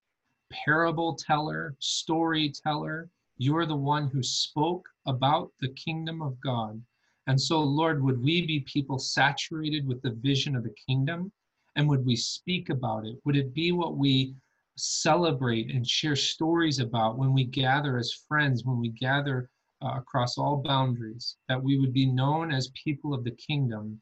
parable 0.52 1.16
teller, 1.16 1.76
storyteller. 1.80 3.10
You're 3.38 3.66
the 3.66 3.76
one 3.76 4.08
who 4.08 4.24
spoke 4.24 4.88
about 5.06 5.52
the 5.60 5.70
kingdom 5.70 6.22
of 6.22 6.40
God. 6.42 6.82
And 7.28 7.40
so, 7.40 7.60
Lord, 7.62 8.02
would 8.04 8.22
we 8.22 8.46
be 8.46 8.62
people 8.62 9.00
saturated 9.00 9.86
with 9.86 10.02
the 10.02 10.12
vision 10.12 10.56
of 10.56 10.64
the 10.64 10.76
kingdom? 10.88 11.32
And 11.76 11.88
would 11.90 12.06
we 12.06 12.16
speak 12.16 12.70
about 12.70 13.06
it? 13.06 13.20
Would 13.26 13.36
it 13.36 13.54
be 13.54 13.72
what 13.72 13.98
we 13.98 14.36
celebrate 14.76 15.72
and 15.72 15.86
share 15.86 16.16
stories 16.16 16.80
about 16.80 17.18
when 17.18 17.34
we 17.34 17.44
gather 17.44 17.98
as 17.98 18.14
friends, 18.28 18.64
when 18.64 18.80
we 18.80 18.90
gather 18.90 19.50
uh, 19.82 19.94
across 19.98 20.38
all 20.38 20.58
boundaries, 20.58 21.38
that 21.48 21.62
we 21.62 21.80
would 21.80 21.94
be 21.94 22.06
known 22.06 22.52
as 22.52 22.72
people 22.84 23.14
of 23.14 23.24
the 23.24 23.32
kingdom 23.32 24.00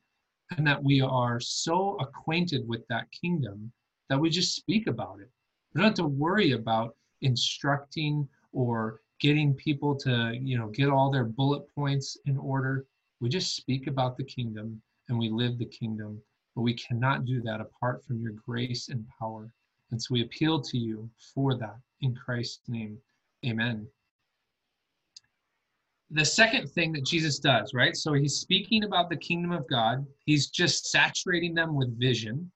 and 0.58 0.66
that 0.66 0.84
we 0.84 1.02
are 1.02 1.40
so 1.40 1.98
acquainted 2.00 2.68
with 2.68 2.86
that 2.88 3.12
kingdom 3.12 3.72
that 4.10 4.20
we 4.20 4.30
just 4.30 4.56
speak 4.56 4.88
about 4.88 5.20
it. 5.20 5.30
We 5.74 5.82
don't 5.82 5.90
have 5.90 5.96
to 5.96 6.06
worry 6.06 6.52
about 6.52 6.96
instructing 7.22 8.28
or 8.54 9.02
getting 9.20 9.54
people 9.54 9.96
to, 9.96 10.38
you 10.40 10.58
know, 10.58 10.68
get 10.68 10.90
all 10.90 11.12
their 11.12 11.24
bullet 11.24 11.64
points 11.74 12.18
in 12.26 12.38
order. 12.38 12.86
We 13.20 13.30
just 13.30 13.56
speak 13.56 13.88
about 13.88 14.18
the 14.18 14.24
kingdom 14.24 14.82
and 15.10 15.18
we 15.18 15.30
live 15.30 15.58
the 15.58 15.66
kingdom, 15.66 16.22
but 16.56 16.62
we 16.62 16.74
cannot 16.74 17.26
do 17.26 17.42
that 17.42 17.62
apart 17.62 18.04
from 18.06 18.22
your 18.22 18.34
grace 18.34 18.90
and 18.90 19.06
power. 19.20 19.50
And 19.92 20.02
so 20.02 20.14
we 20.14 20.22
appeal 20.22 20.62
to 20.62 20.78
you 20.78 21.10
for 21.34 21.56
that 21.56 21.78
in 22.02 22.14
Christ's 22.16 22.62
name. 22.68 22.98
Amen. 23.46 23.88
The 26.12 26.26
second 26.26 26.68
thing 26.70 26.92
that 26.94 27.06
Jesus 27.06 27.40
does, 27.40 27.74
right? 27.74 27.96
So 27.96 28.14
he's 28.14 28.36
speaking 28.36 28.84
about 28.84 29.10
the 29.10 29.18
kingdom 29.18 29.52
of 29.52 29.68
God, 29.70 30.06
he's 30.26 30.50
just 30.50 30.92
saturating 30.92 31.54
them 31.56 31.76
with 31.76 32.00
vision. 32.00 32.52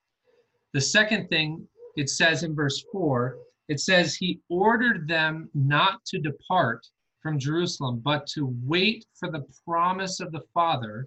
The 0.73 0.81
second 0.81 1.27
thing 1.29 1.67
it 1.95 2.09
says 2.09 2.43
in 2.43 2.55
verse 2.55 2.83
4 2.91 3.37
it 3.69 3.79
says 3.79 4.15
he 4.15 4.39
ordered 4.49 5.07
them 5.07 5.49
not 5.53 6.03
to 6.05 6.19
depart 6.19 6.87
from 7.21 7.37
Jerusalem, 7.37 8.01
but 8.03 8.25
to 8.27 8.55
wait 8.63 9.05
for 9.13 9.29
the 9.29 9.45
promise 9.65 10.19
of 10.19 10.31
the 10.31 10.41
Father, 10.53 11.05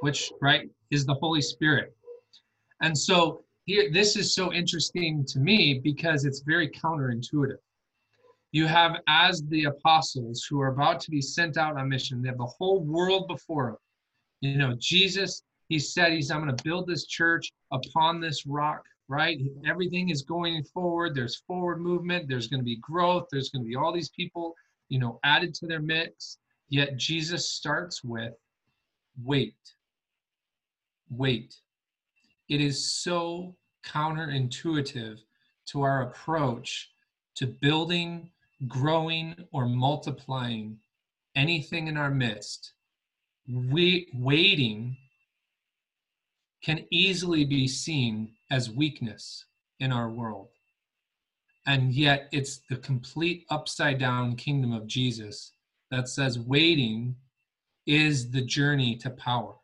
which, 0.00 0.32
right, 0.40 0.68
is 0.90 1.06
the 1.06 1.14
Holy 1.14 1.40
Spirit. 1.40 1.94
And 2.82 2.96
so 2.96 3.44
here 3.64 3.90
this 3.92 4.16
is 4.16 4.34
so 4.34 4.52
interesting 4.52 5.24
to 5.26 5.38
me 5.38 5.80
because 5.82 6.24
it's 6.24 6.40
very 6.40 6.68
counterintuitive 6.68 7.58
you 8.54 8.66
have 8.66 9.00
as 9.08 9.42
the 9.48 9.64
apostles 9.64 10.46
who 10.48 10.60
are 10.60 10.68
about 10.68 11.00
to 11.00 11.10
be 11.10 11.20
sent 11.20 11.56
out 11.56 11.76
on 11.76 11.88
mission. 11.88 12.22
They 12.22 12.28
have 12.28 12.38
the 12.38 12.46
whole 12.46 12.80
world 12.80 13.28
before 13.28 13.66
them 13.66 13.76
you 14.40 14.58
know 14.58 14.74
jesus 14.78 15.42
he 15.68 15.78
said 15.78 16.12
he's 16.12 16.30
i'm 16.30 16.42
going 16.42 16.54
to 16.54 16.64
build 16.64 16.86
this 16.86 17.06
church 17.06 17.50
upon 17.72 18.20
this 18.20 18.46
rock 18.46 18.84
right? 19.08 19.38
Everything 19.66 20.10
is 20.10 20.22
going 20.22 20.62
forward. 20.64 21.14
There's 21.14 21.36
forward 21.46 21.80
movement. 21.80 22.28
There's 22.28 22.48
going 22.48 22.60
to 22.60 22.64
be 22.64 22.76
growth. 22.76 23.26
There's 23.30 23.50
going 23.50 23.62
to 23.62 23.68
be 23.68 23.76
all 23.76 23.92
these 23.92 24.10
people 24.10 24.54
you 24.88 24.98
know 24.98 25.18
added 25.24 25.54
to 25.54 25.66
their 25.66 25.80
mix. 25.80 26.38
Yet 26.68 26.96
jesus 26.96 27.48
starts 27.48 28.02
with 28.02 28.34
wait. 29.22 29.56
Wait. 31.10 31.56
It 32.48 32.60
is 32.60 32.92
so 32.92 33.54
counterintuitive 33.86 35.20
to 35.66 35.82
our 35.82 36.02
approach 36.02 36.90
to 37.36 37.46
building, 37.46 38.30
growing, 38.68 39.34
or 39.52 39.66
multiplying 39.66 40.78
anything 41.36 41.88
in 41.88 41.96
our 41.96 42.10
midst. 42.10 42.72
We, 43.46 44.08
waiting 44.14 44.96
can 46.62 46.86
easily 46.90 47.44
be 47.44 47.68
seen 47.68 48.32
as 48.50 48.70
weakness 48.70 49.44
in 49.80 49.92
our 49.92 50.08
world. 50.08 50.48
And 51.66 51.92
yet, 51.92 52.28
it's 52.32 52.60
the 52.70 52.76
complete 52.76 53.44
upside 53.50 53.98
down 53.98 54.36
kingdom 54.36 54.72
of 54.72 54.86
Jesus 54.86 55.52
that 55.90 56.08
says 56.08 56.38
waiting 56.38 57.16
is 57.86 58.30
the 58.30 58.42
journey 58.42 58.96
to 58.96 59.10
power 59.10 59.54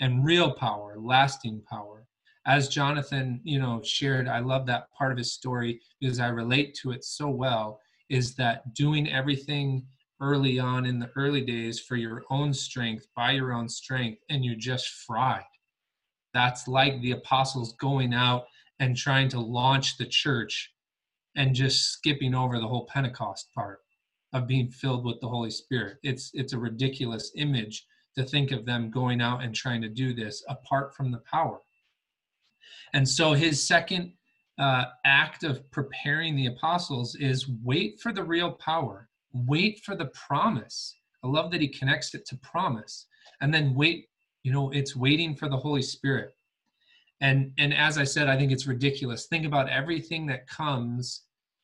and 0.00 0.24
real 0.24 0.52
power, 0.52 0.96
lasting 0.98 1.62
power. 1.68 2.06
As 2.46 2.68
Jonathan, 2.68 3.40
you 3.44 3.58
know, 3.58 3.80
shared, 3.82 4.28
I 4.28 4.40
love 4.40 4.66
that 4.66 4.92
part 4.92 5.12
of 5.12 5.18
his 5.18 5.32
story 5.32 5.80
because 6.00 6.20
I 6.20 6.28
relate 6.28 6.74
to 6.82 6.90
it 6.90 7.04
so 7.04 7.28
well. 7.28 7.80
Is 8.08 8.34
that 8.36 8.74
doing 8.74 9.10
everything 9.10 9.86
early 10.20 10.58
on 10.58 10.86
in 10.86 10.98
the 10.98 11.10
early 11.16 11.40
days 11.40 11.80
for 11.80 11.96
your 11.96 12.22
own 12.30 12.52
strength, 12.52 13.06
by 13.16 13.32
your 13.32 13.52
own 13.52 13.68
strength, 13.68 14.22
and 14.30 14.44
you're 14.44 14.54
just 14.54 14.88
fried. 15.06 15.42
That's 16.32 16.66
like 16.66 17.00
the 17.00 17.12
apostles 17.12 17.74
going 17.74 18.14
out 18.14 18.44
and 18.80 18.96
trying 18.96 19.28
to 19.30 19.40
launch 19.40 19.96
the 19.96 20.06
church 20.06 20.72
and 21.36 21.54
just 21.54 21.90
skipping 21.90 22.34
over 22.34 22.58
the 22.58 22.66
whole 22.66 22.86
Pentecost 22.86 23.52
part 23.54 23.80
of 24.32 24.46
being 24.46 24.70
filled 24.70 25.04
with 25.04 25.20
the 25.20 25.28
Holy 25.28 25.50
Spirit. 25.50 25.98
It's 26.02 26.30
it's 26.34 26.52
a 26.52 26.58
ridiculous 26.58 27.32
image 27.36 27.86
to 28.16 28.24
think 28.24 28.52
of 28.52 28.64
them 28.64 28.90
going 28.90 29.20
out 29.20 29.42
and 29.42 29.54
trying 29.54 29.82
to 29.82 29.88
do 29.88 30.14
this 30.14 30.44
apart 30.48 30.94
from 30.94 31.10
the 31.10 31.22
power. 31.30 31.58
And 32.92 33.08
so 33.08 33.32
his 33.32 33.66
second 33.66 34.12
uh, 34.58 34.84
act 35.04 35.44
of 35.44 35.68
preparing 35.70 36.36
the 36.36 36.46
apostles 36.46 37.16
is 37.16 37.48
wait 37.62 38.00
for 38.00 38.12
the 38.12 38.22
real 38.22 38.52
power, 38.52 39.08
wait 39.32 39.80
for 39.84 39.96
the 39.96 40.06
promise. 40.06 40.96
I 41.24 41.28
love 41.28 41.50
that 41.50 41.60
he 41.60 41.68
connects 41.68 42.14
it 42.14 42.26
to 42.26 42.36
promise. 42.36 43.06
And 43.40 43.52
then 43.52 43.74
wait, 43.74 44.06
you 44.42 44.52
know, 44.52 44.70
it's 44.70 44.94
waiting 44.94 45.34
for 45.34 45.48
the 45.48 45.56
Holy 45.56 45.82
Spirit. 45.82 46.30
And 47.20 47.52
and 47.58 47.72
as 47.72 47.96
I 47.96 48.04
said, 48.04 48.28
I 48.28 48.36
think 48.36 48.52
it's 48.52 48.66
ridiculous. 48.66 49.26
Think 49.26 49.46
about 49.46 49.68
everything 49.68 50.26
that 50.26 50.46
comes 50.46 51.22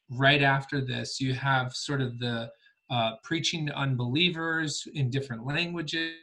right 0.09 0.43
after 0.43 0.81
this. 0.81 1.21
You 1.21 1.35
have 1.35 1.75
sort 1.75 2.01
of 2.01 2.19
the 2.19 2.51
uh, 2.91 3.13
preaching 3.23 3.67
to 3.67 3.77
unbelievers 3.77 4.85
in 4.95 5.11
different 5.11 5.47
languages 5.47 6.15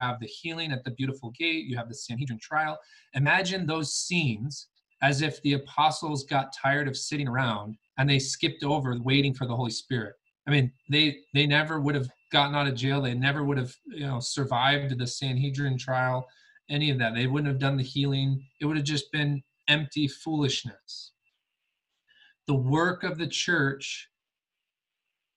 have 0.00 0.20
the 0.20 0.26
healing 0.26 0.72
at 0.72 0.84
the 0.84 0.90
beautiful 0.92 1.30
gate, 1.30 1.66
you 1.66 1.76
have 1.76 1.88
the 1.88 1.94
Sanhedrin 1.94 2.38
trial. 2.40 2.78
Imagine 3.14 3.66
those 3.66 3.94
scenes 3.94 4.68
as 5.02 5.22
if 5.22 5.40
the 5.42 5.54
apostles 5.54 6.24
got 6.24 6.52
tired 6.52 6.88
of 6.88 6.96
sitting 6.96 7.28
around 7.28 7.76
and 7.98 8.08
they 8.08 8.18
skipped 8.18 8.64
over 8.64 8.96
waiting 9.02 9.34
for 9.34 9.46
the 9.46 9.56
Holy 9.56 9.70
Spirit. 9.70 10.14
I 10.46 10.50
mean, 10.50 10.72
they 10.90 11.18
they 11.34 11.46
never 11.46 11.80
would 11.80 11.94
have 11.94 12.08
gotten 12.32 12.54
out 12.54 12.66
of 12.66 12.74
jail. 12.74 13.00
They 13.00 13.14
never 13.14 13.44
would 13.44 13.58
have, 13.58 13.74
you 13.86 14.06
know, 14.06 14.20
survived 14.20 14.98
the 14.98 15.06
Sanhedrin 15.06 15.78
trial, 15.78 16.26
any 16.68 16.90
of 16.90 16.98
that. 16.98 17.14
They 17.14 17.26
wouldn't 17.26 17.48
have 17.48 17.60
done 17.60 17.76
the 17.76 17.82
healing. 17.82 18.44
It 18.60 18.66
would 18.66 18.76
have 18.76 18.86
just 18.86 19.12
been 19.12 19.42
empty 19.68 20.08
foolishness. 20.08 21.12
The 22.46 22.54
work 22.54 23.04
of 23.04 23.18
the 23.18 23.28
church 23.28 24.08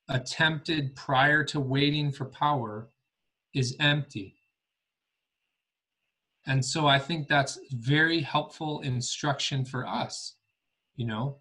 attempted 0.10 0.96
prior 0.96 1.44
to 1.46 1.60
waiting 1.60 2.12
for 2.12 2.26
power 2.26 2.90
is 3.54 3.76
empty. 3.80 4.36
And 6.46 6.64
so 6.64 6.88
I 6.88 7.00
think 7.00 7.28
that's 7.28 7.60
very 7.72 8.20
helpful 8.22 8.82
instruction 8.82 9.64
for 9.64 9.88
us. 9.88 10.36
You 10.96 11.08
know, 11.08 11.38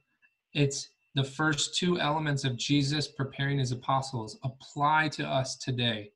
it's 0.55 0.89
the 1.15 1.25
first 1.25 1.77
two 1.77 2.01
elements 2.01 2.45
of 2.45 2.57
Jesus 2.57 3.09
preparing 3.09 3.59
his 3.59 3.73
apostles 3.73 4.39
apply 4.45 5.09
to 5.09 5.27
us 5.27 5.57
today. 5.57 6.13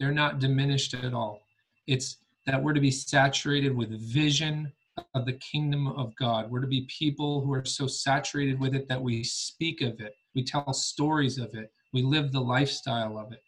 They're 0.00 0.12
not 0.12 0.38
diminished 0.38 0.94
at 0.94 1.14
all. 1.14 1.42
It's 1.86 2.16
that 2.46 2.62
we're 2.62 2.72
to 2.72 2.80
be 2.80 2.90
saturated 2.90 3.74
with 3.74 3.90
vision 4.12 4.72
of 5.14 5.26
the 5.26 5.34
kingdom 5.34 5.88
of 5.88 6.14
God. 6.16 6.50
We're 6.50 6.60
to 6.60 6.66
be 6.66 6.88
people 6.88 7.40
who 7.40 7.52
are 7.52 7.64
so 7.64 7.86
saturated 7.86 8.58
with 8.58 8.74
it 8.74 8.88
that 8.88 9.00
we 9.00 9.24
speak 9.24 9.80
of 9.80 10.00
it, 10.00 10.14
we 10.34 10.44
tell 10.44 10.72
stories 10.72 11.38
of 11.38 11.54
it, 11.54 11.72
we 11.92 12.02
live 12.02 12.32
the 12.32 12.40
lifestyle 12.40 13.18
of 13.18 13.32
it. 13.32 13.42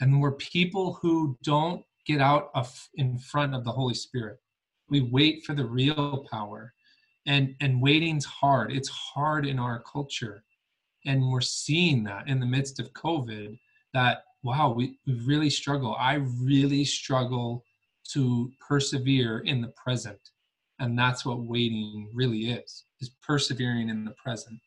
And 0.00 0.20
we're 0.20 0.32
people 0.32 0.94
who 0.94 1.38
don't 1.42 1.82
get 2.06 2.20
out 2.20 2.50
of, 2.54 2.88
in 2.94 3.18
front 3.18 3.54
of 3.54 3.64
the 3.64 3.72
Holy 3.72 3.94
Spirit. 3.94 4.38
We 4.88 5.00
wait 5.00 5.44
for 5.44 5.54
the 5.54 5.64
real 5.64 6.26
power. 6.30 6.72
And, 7.26 7.56
and 7.60 7.82
waiting's 7.82 8.24
hard. 8.24 8.72
It's 8.72 8.88
hard 8.88 9.46
in 9.46 9.58
our 9.58 9.80
culture. 9.80 10.44
And 11.06 11.28
we're 11.28 11.40
seeing 11.40 12.04
that 12.04 12.28
in 12.28 12.38
the 12.38 12.46
midst 12.46 12.78
of 12.78 12.92
COVID 12.92 13.58
that, 13.94 14.22
wow, 14.44 14.72
we, 14.72 14.98
we 15.06 15.14
really 15.14 15.50
struggle. 15.50 15.96
I 15.98 16.14
really 16.40 16.84
struggle 16.84 17.64
to 18.12 18.52
persevere 18.60 19.40
in 19.40 19.60
the 19.60 19.68
present 19.68 20.20
and 20.78 20.98
that's 20.98 21.24
what 21.24 21.40
waiting 21.40 22.08
really 22.12 22.50
is 22.50 22.84
is 23.00 23.10
persevering 23.26 23.88
in 23.88 24.04
the 24.04 24.12
present 24.12 24.58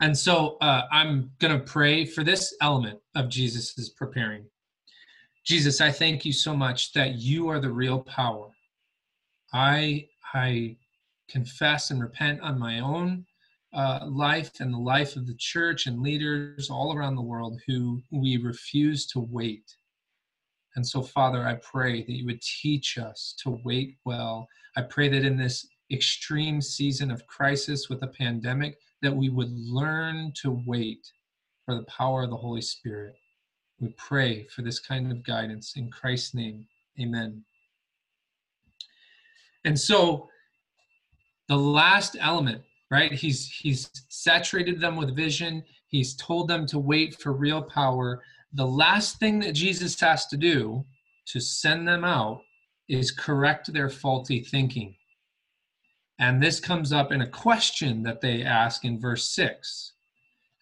and 0.00 0.16
so 0.16 0.56
uh, 0.60 0.82
i'm 0.92 1.30
going 1.38 1.56
to 1.56 1.64
pray 1.64 2.04
for 2.04 2.22
this 2.24 2.54
element 2.60 2.98
of 3.14 3.28
jesus 3.28 3.76
is 3.78 3.90
preparing 3.90 4.44
jesus 5.46 5.80
i 5.80 5.90
thank 5.90 6.24
you 6.24 6.32
so 6.32 6.54
much 6.56 6.92
that 6.92 7.14
you 7.14 7.48
are 7.48 7.60
the 7.60 7.70
real 7.70 8.00
power 8.00 8.50
i 9.52 10.06
i 10.34 10.76
confess 11.28 11.90
and 11.90 12.00
repent 12.00 12.40
on 12.40 12.58
my 12.58 12.80
own 12.80 13.24
uh, 13.72 14.06
life 14.06 14.52
and 14.60 14.72
the 14.72 14.78
life 14.78 15.16
of 15.16 15.26
the 15.26 15.34
church 15.38 15.86
and 15.86 16.00
leaders 16.00 16.70
all 16.70 16.96
around 16.96 17.14
the 17.14 17.22
world 17.22 17.60
who 17.66 18.00
we 18.10 18.36
refuse 18.38 19.06
to 19.06 19.20
wait 19.20 19.76
and 20.76 20.86
so, 20.86 21.02
Father, 21.02 21.46
I 21.46 21.54
pray 21.54 22.02
that 22.02 22.12
you 22.12 22.26
would 22.26 22.42
teach 22.42 22.98
us 22.98 23.34
to 23.42 23.58
wait 23.64 23.96
well. 24.04 24.46
I 24.76 24.82
pray 24.82 25.08
that 25.08 25.24
in 25.24 25.36
this 25.36 25.66
extreme 25.90 26.60
season 26.60 27.10
of 27.10 27.26
crisis 27.26 27.88
with 27.88 28.02
a 28.02 28.08
pandemic, 28.08 28.78
that 29.00 29.14
we 29.14 29.30
would 29.30 29.50
learn 29.50 30.32
to 30.42 30.62
wait 30.66 31.10
for 31.64 31.74
the 31.74 31.84
power 31.84 32.24
of 32.24 32.30
the 32.30 32.36
Holy 32.36 32.60
Spirit. 32.60 33.14
We 33.80 33.88
pray 33.96 34.44
for 34.44 34.62
this 34.62 34.78
kind 34.78 35.12
of 35.12 35.22
guidance 35.22 35.74
in 35.76 35.90
Christ's 35.90 36.34
name. 36.34 36.66
Amen. 37.00 37.44
And 39.64 39.78
so 39.78 40.28
the 41.48 41.56
last 41.56 42.16
element, 42.18 42.62
right? 42.90 43.12
He's 43.12 43.46
he's 43.48 43.90
saturated 44.08 44.80
them 44.80 44.96
with 44.96 45.14
vision. 45.14 45.62
He's 45.88 46.16
told 46.16 46.48
them 46.48 46.66
to 46.66 46.78
wait 46.78 47.20
for 47.20 47.32
real 47.32 47.62
power 47.62 48.22
the 48.56 48.66
last 48.66 49.18
thing 49.18 49.38
that 49.40 49.52
Jesus 49.52 50.00
has 50.00 50.26
to 50.28 50.36
do 50.36 50.84
to 51.26 51.40
send 51.40 51.86
them 51.86 52.04
out 52.04 52.40
is 52.88 53.10
correct 53.10 53.72
their 53.72 53.90
faulty 53.90 54.40
thinking. 54.40 54.96
And 56.18 56.42
this 56.42 56.58
comes 56.58 56.90
up 56.90 57.12
in 57.12 57.20
a 57.20 57.28
question 57.28 58.02
that 58.04 58.22
they 58.22 58.42
ask 58.42 58.84
in 58.86 58.98
verse 58.98 59.28
6. 59.28 59.92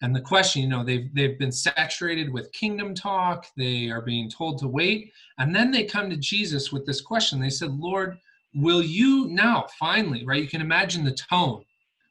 And 0.05 0.15
the 0.15 0.21
question, 0.21 0.61
you 0.61 0.67
know, 0.67 0.83
they've, 0.83 1.11
they've 1.15 1.39
been 1.39 1.51
saturated 1.51 2.31
with 2.31 2.51
kingdom 2.51 2.93
talk, 2.93 3.47
they 3.57 3.89
are 3.89 4.03
being 4.03 4.29
told 4.29 4.59
to 4.59 4.67
wait. 4.67 5.11
And 5.39 5.53
then 5.53 5.71
they 5.71 5.83
come 5.83 6.11
to 6.11 6.15
Jesus 6.15 6.71
with 6.71 6.85
this 6.85 7.01
question. 7.01 7.39
They 7.39 7.49
said, 7.49 7.71
Lord, 7.71 8.19
will 8.53 8.83
you 8.83 9.25
now, 9.29 9.65
finally, 9.79 10.23
right? 10.23 10.43
You 10.43 10.47
can 10.47 10.61
imagine 10.61 11.03
the 11.03 11.11
tone. 11.11 11.65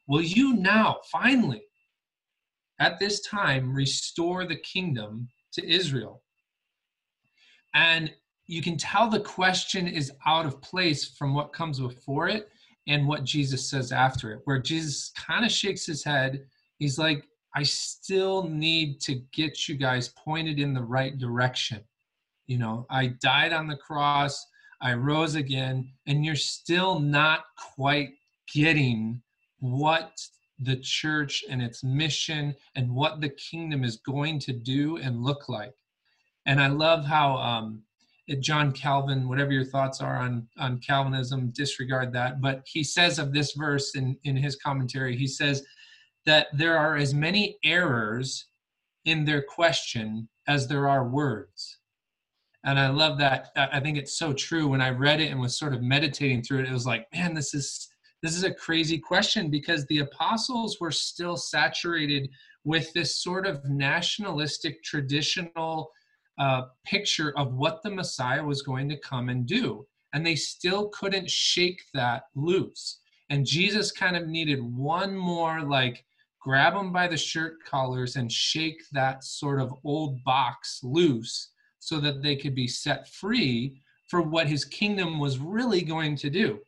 Will 0.09 0.21
you 0.21 0.55
now, 0.55 0.97
finally, 1.09 1.63
at 2.79 2.99
this 2.99 3.21
time, 3.21 3.73
restore 3.73 4.43
the 4.43 4.57
kingdom 4.57 5.29
to 5.53 5.65
Israel. 5.65 6.21
And 7.75 8.11
you 8.45 8.61
can 8.61 8.75
tell 8.75 9.09
the 9.09 9.21
question 9.21 9.87
is 9.87 10.11
out 10.25 10.45
of 10.45 10.61
place 10.61 11.15
from 11.17 11.33
what 11.33 11.53
comes 11.53 11.79
before 11.79 12.27
it 12.27 12.49
and 12.89 13.07
what 13.07 13.23
Jesus 13.23 13.69
says 13.69 13.93
after 13.93 14.33
it, 14.33 14.41
where 14.43 14.59
Jesus 14.59 15.13
kind 15.15 15.45
of 15.45 15.51
shakes 15.51 15.85
his 15.85 16.03
head. 16.03 16.43
He's 16.77 16.99
like, 16.99 17.25
I 17.55 17.63
still 17.63 18.43
need 18.49 18.99
to 19.01 19.15
get 19.31 19.67
you 19.67 19.75
guys 19.75 20.09
pointed 20.09 20.59
in 20.59 20.73
the 20.73 20.83
right 20.83 21.17
direction. 21.17 21.81
You 22.47 22.57
know, 22.57 22.85
I 22.89 23.07
died 23.21 23.53
on 23.53 23.67
the 23.67 23.77
cross, 23.77 24.45
I 24.81 24.93
rose 24.93 25.35
again, 25.35 25.89
and 26.05 26.25
you're 26.25 26.35
still 26.35 26.99
not 26.99 27.45
quite 27.75 28.09
getting 28.53 29.21
what 29.59 30.19
the 30.59 30.75
church 30.77 31.43
and 31.49 31.61
its 31.61 31.83
mission 31.83 32.55
and 32.75 32.93
what 32.93 33.21
the 33.21 33.29
kingdom 33.29 33.83
is 33.83 33.97
going 33.97 34.39
to 34.39 34.53
do 34.53 34.97
and 34.97 35.23
look 35.23 35.49
like. 35.49 35.73
And 36.45 36.61
I 36.61 36.67
love 36.67 37.05
how 37.05 37.37
um, 37.37 37.83
John 38.39 38.71
Calvin, 38.71 39.27
whatever 39.27 39.51
your 39.51 39.65
thoughts 39.65 40.01
are 40.01 40.17
on, 40.17 40.47
on 40.57 40.79
Calvinism, 40.79 41.51
disregard 41.51 42.13
that. 42.13 42.41
But 42.41 42.63
he 42.65 42.83
says 42.83 43.17
of 43.17 43.33
this 43.33 43.53
verse 43.53 43.95
in, 43.95 44.17
in 44.23 44.35
his 44.35 44.55
commentary, 44.57 45.15
he 45.15 45.27
says 45.27 45.63
that 46.25 46.47
there 46.53 46.77
are 46.77 46.95
as 46.95 47.13
many 47.13 47.57
errors 47.63 48.45
in 49.05 49.25
their 49.25 49.41
question 49.41 50.27
as 50.47 50.67
there 50.67 50.87
are 50.87 51.07
words. 51.07 51.79
And 52.63 52.79
I 52.79 52.89
love 52.89 53.19
that. 53.19 53.49
I 53.55 53.79
think 53.79 53.97
it's 53.97 54.17
so 54.17 54.33
true. 54.33 54.67
When 54.67 54.81
I 54.81 54.89
read 54.89 55.21
it 55.21 55.31
and 55.31 55.39
was 55.39 55.57
sort 55.57 55.75
of 55.75 55.83
meditating 55.83 56.41
through 56.41 56.61
it, 56.61 56.67
it 56.67 56.73
was 56.73 56.87
like, 56.87 57.05
man, 57.13 57.35
this 57.35 57.53
is 57.53 57.87
this 58.23 58.35
is 58.35 58.43
a 58.43 58.53
crazy 58.53 58.97
question 58.97 59.51
because 59.51 59.85
the 59.85 59.99
apostles 59.99 60.79
were 60.79 60.89
still 60.91 61.37
saturated 61.37 62.27
with 62.63 62.91
this 62.93 63.21
sort 63.21 63.45
of 63.45 63.63
nationalistic 63.65 64.83
traditional 64.83 65.91
uh, 66.39 66.63
picture 66.85 67.37
of 67.37 67.53
what 67.53 67.83
the 67.83 67.91
Messiah 67.91 68.43
was 68.43 68.63
going 68.63 68.89
to 68.89 68.97
come 68.97 69.29
and 69.29 69.45
do. 69.45 69.85
And 70.13 70.25
they 70.25 70.35
still 70.35 70.89
couldn't 70.89 71.29
shake 71.29 71.83
that 71.93 72.23
loose. 72.35 72.99
And 73.29 73.45
Jesus 73.45 73.91
kind 73.91 74.15
of 74.15 74.27
needed 74.27 74.59
one 74.59 75.15
more, 75.15 75.61
like, 75.61 76.03
grab 76.45 76.75
them 76.75 76.93
by 76.93 77.07
the 77.07 77.17
shirt 77.17 77.57
collars 77.65 78.17
and 78.17 78.31
shake 78.31 78.79
that 78.91 79.23
sort 79.23 79.59
of 79.59 79.73
old 79.83 80.23
box 80.23 80.79
loose 80.83 81.49
so 81.79 81.99
that 81.99 82.21
they 82.21 82.35
could 82.35 82.53
be 82.53 82.67
set 82.67 83.09
free 83.09 83.81
for 84.09 84.21
what 84.21 84.47
his 84.47 84.63
kingdom 84.63 85.17
was 85.17 85.39
really 85.39 85.81
going 85.81 86.15
to 86.15 86.29
do. 86.29 86.59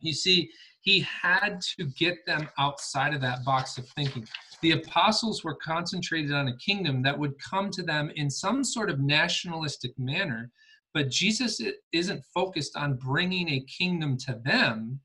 You 0.00 0.12
see, 0.12 0.50
he 0.82 1.00
had 1.00 1.58
to 1.78 1.86
get 1.96 2.18
them 2.26 2.50
outside 2.58 3.14
of 3.14 3.22
that 3.22 3.46
box 3.46 3.78
of 3.78 3.88
thinking. 3.88 4.28
The 4.60 4.72
apostles 4.72 5.42
were 5.42 5.54
concentrated 5.54 6.32
on 6.32 6.48
a 6.48 6.56
kingdom 6.58 7.00
that 7.02 7.18
would 7.18 7.42
come 7.42 7.70
to 7.70 7.82
them 7.82 8.12
in 8.14 8.28
some 8.28 8.62
sort 8.62 8.90
of 8.90 9.00
nationalistic 9.00 9.98
manner, 9.98 10.50
but 10.92 11.08
Jesus 11.08 11.62
isn't 11.92 12.24
focused 12.34 12.76
on 12.76 12.96
bringing 12.96 13.48
a 13.48 13.60
kingdom 13.60 14.18
to 14.18 14.38
them. 14.44 15.00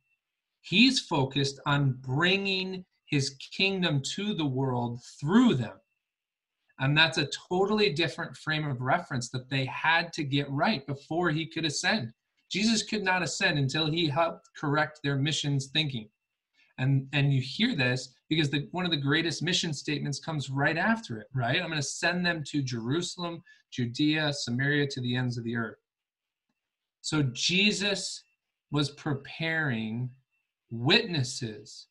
He's 0.60 1.00
focused 1.00 1.62
on 1.66 1.98
bringing 2.02 2.84
his 3.14 3.36
kingdom 3.56 4.02
to 4.02 4.34
the 4.34 4.46
world 4.46 5.00
through 5.20 5.54
them. 5.54 5.78
And 6.80 6.98
that's 6.98 7.20
a 7.20 7.30
totally 7.50 7.94
different 7.94 8.36
frame 8.36 8.68
of 8.68 8.82
reference 8.82 9.30
that 9.30 9.50
they 9.50 9.66
had 9.66 10.12
to 10.14 10.24
get 10.24 10.50
right 10.50 10.86
before 10.88 11.30
he 11.30 11.46
could 11.46 11.64
ascend. 11.64 12.12
Jesus 12.50 12.82
could 12.82 13.04
not 13.04 13.22
ascend 13.22 13.60
until 13.60 13.90
he 13.90 14.08
helped 14.08 14.50
correct 14.58 15.00
their 15.04 15.16
missions 15.16 15.68
thinking. 15.68 16.10
And, 16.80 17.08
and 17.14 17.32
you 17.32 17.40
hear 17.40 17.76
this 17.76 18.16
because 18.30 18.50
the, 18.50 18.68
one 18.72 18.84
of 18.86 18.92
the 18.92 18.98
greatest 18.98 19.44
mission 19.44 19.74
statements 19.74 20.20
comes 20.20 20.50
right 20.50 20.78
after 20.78 21.20
it, 21.20 21.28
right? 21.36 21.62
I'm 21.62 21.70
going 21.70 21.76
to 21.76 21.84
send 21.84 22.26
them 22.26 22.44
to 22.48 22.64
Jerusalem, 22.64 23.44
Judea, 23.70 24.34
Samaria, 24.34 24.88
to 24.88 25.02
the 25.02 25.16
ends 25.16 25.38
of 25.38 25.44
the 25.44 25.56
earth. 25.56 25.78
So 27.02 27.22
Jesus 27.22 28.24
was 28.72 28.90
preparing 28.90 30.10
witnesses, 30.72 31.88